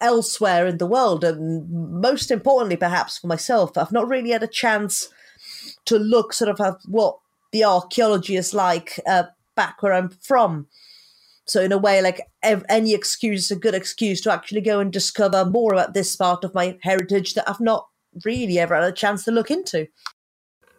[0.00, 4.48] elsewhere in the world, and most importantly, perhaps for myself, I've not really had a
[4.48, 5.10] chance
[5.84, 7.18] to look sort of at what
[7.52, 10.68] the archaeology is like uh, back where I'm from.
[11.46, 14.92] So in a way, like any excuse is a good excuse to actually go and
[14.92, 17.86] discover more about this part of my heritage that I've not
[18.24, 19.86] really ever had a chance to look into.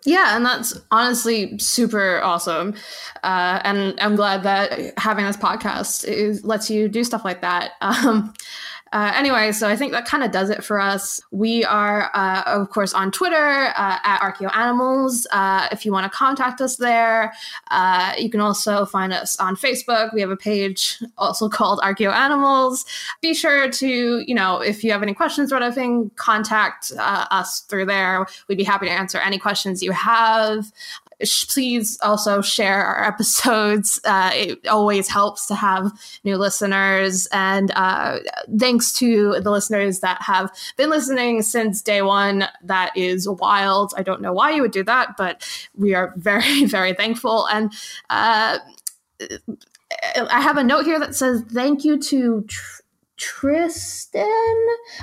[0.05, 2.76] Yeah, and that's honestly super awesome.
[3.24, 7.72] Uh, and I'm glad that having this podcast is, lets you do stuff like that.
[7.82, 8.34] Um,
[8.95, 11.19] uh, anyway, so I think that kind of does it for us.
[11.31, 15.25] We are, uh, of course, on Twitter uh, at ArchaeoAnimals.
[15.33, 17.33] Uh, if you want to contact us there,
[17.71, 20.13] uh, you can also find us on Facebook.
[20.13, 22.85] We have a page also called ArchaeoAnimals.
[23.19, 27.59] Be sure to, you know, if you have any questions or anything, contact uh, us
[27.59, 28.25] through there.
[28.47, 30.71] We'd be happy to answer any questions you have
[31.20, 33.99] please also share our episodes.
[34.16, 35.91] Uh, it always helps to have
[36.24, 37.28] new listeners.
[37.32, 38.20] And uh,
[38.59, 42.47] thanks to the listeners that have been listening since day one.
[42.63, 43.93] That is wild.
[43.97, 47.47] I don't know why you would do that, but we are very, very thankful.
[47.47, 47.74] And
[48.09, 48.59] uh,
[49.20, 52.43] I have a note here that says thank you to.
[52.43, 52.82] Tr-
[53.18, 54.26] Tristan.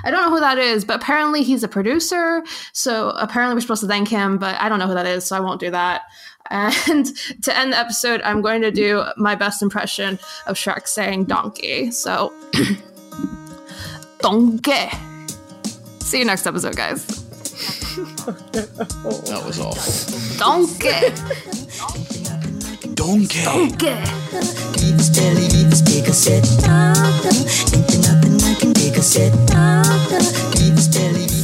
[0.03, 2.43] I don't know who that is, but apparently he's a producer.
[2.73, 5.35] So apparently we're supposed to thank him, but I don't know who that is, so
[5.35, 6.03] I won't do that.
[6.49, 7.05] And
[7.43, 11.91] to end the episode, I'm going to do my best impression of Shrek saying donkey.
[11.91, 12.33] So,
[14.19, 14.89] donkey.
[15.99, 17.19] See you next episode, guys.
[18.23, 20.37] That was awful.
[20.37, 21.11] Donkey.
[22.95, 23.43] Donkey.
[23.43, 23.93] Donkey.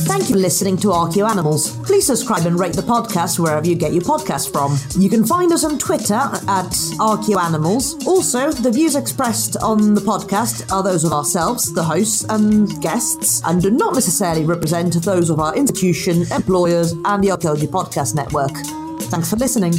[0.07, 1.85] Thank you for listening to ArchaeoAnimals.
[1.85, 4.77] Please subscribe and rate the podcast wherever you get your podcast from.
[4.97, 8.07] You can find us on Twitter at ArchaeoAnimals.
[8.07, 13.41] Also, the views expressed on the podcast are those of ourselves, the hosts and guests,
[13.43, 18.55] and do not necessarily represent those of our institution, employers, and the Archaeology Podcast Network.
[19.09, 19.73] Thanks for listening.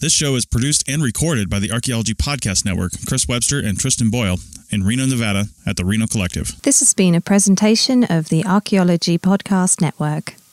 [0.00, 4.10] This show is produced and recorded by the Archaeology Podcast Network, Chris Webster and Tristan
[4.10, 4.36] Boyle,
[4.70, 6.62] in Reno, Nevada, at the Reno Collective.
[6.62, 10.36] This has been a presentation of the Archaeology Podcast Network.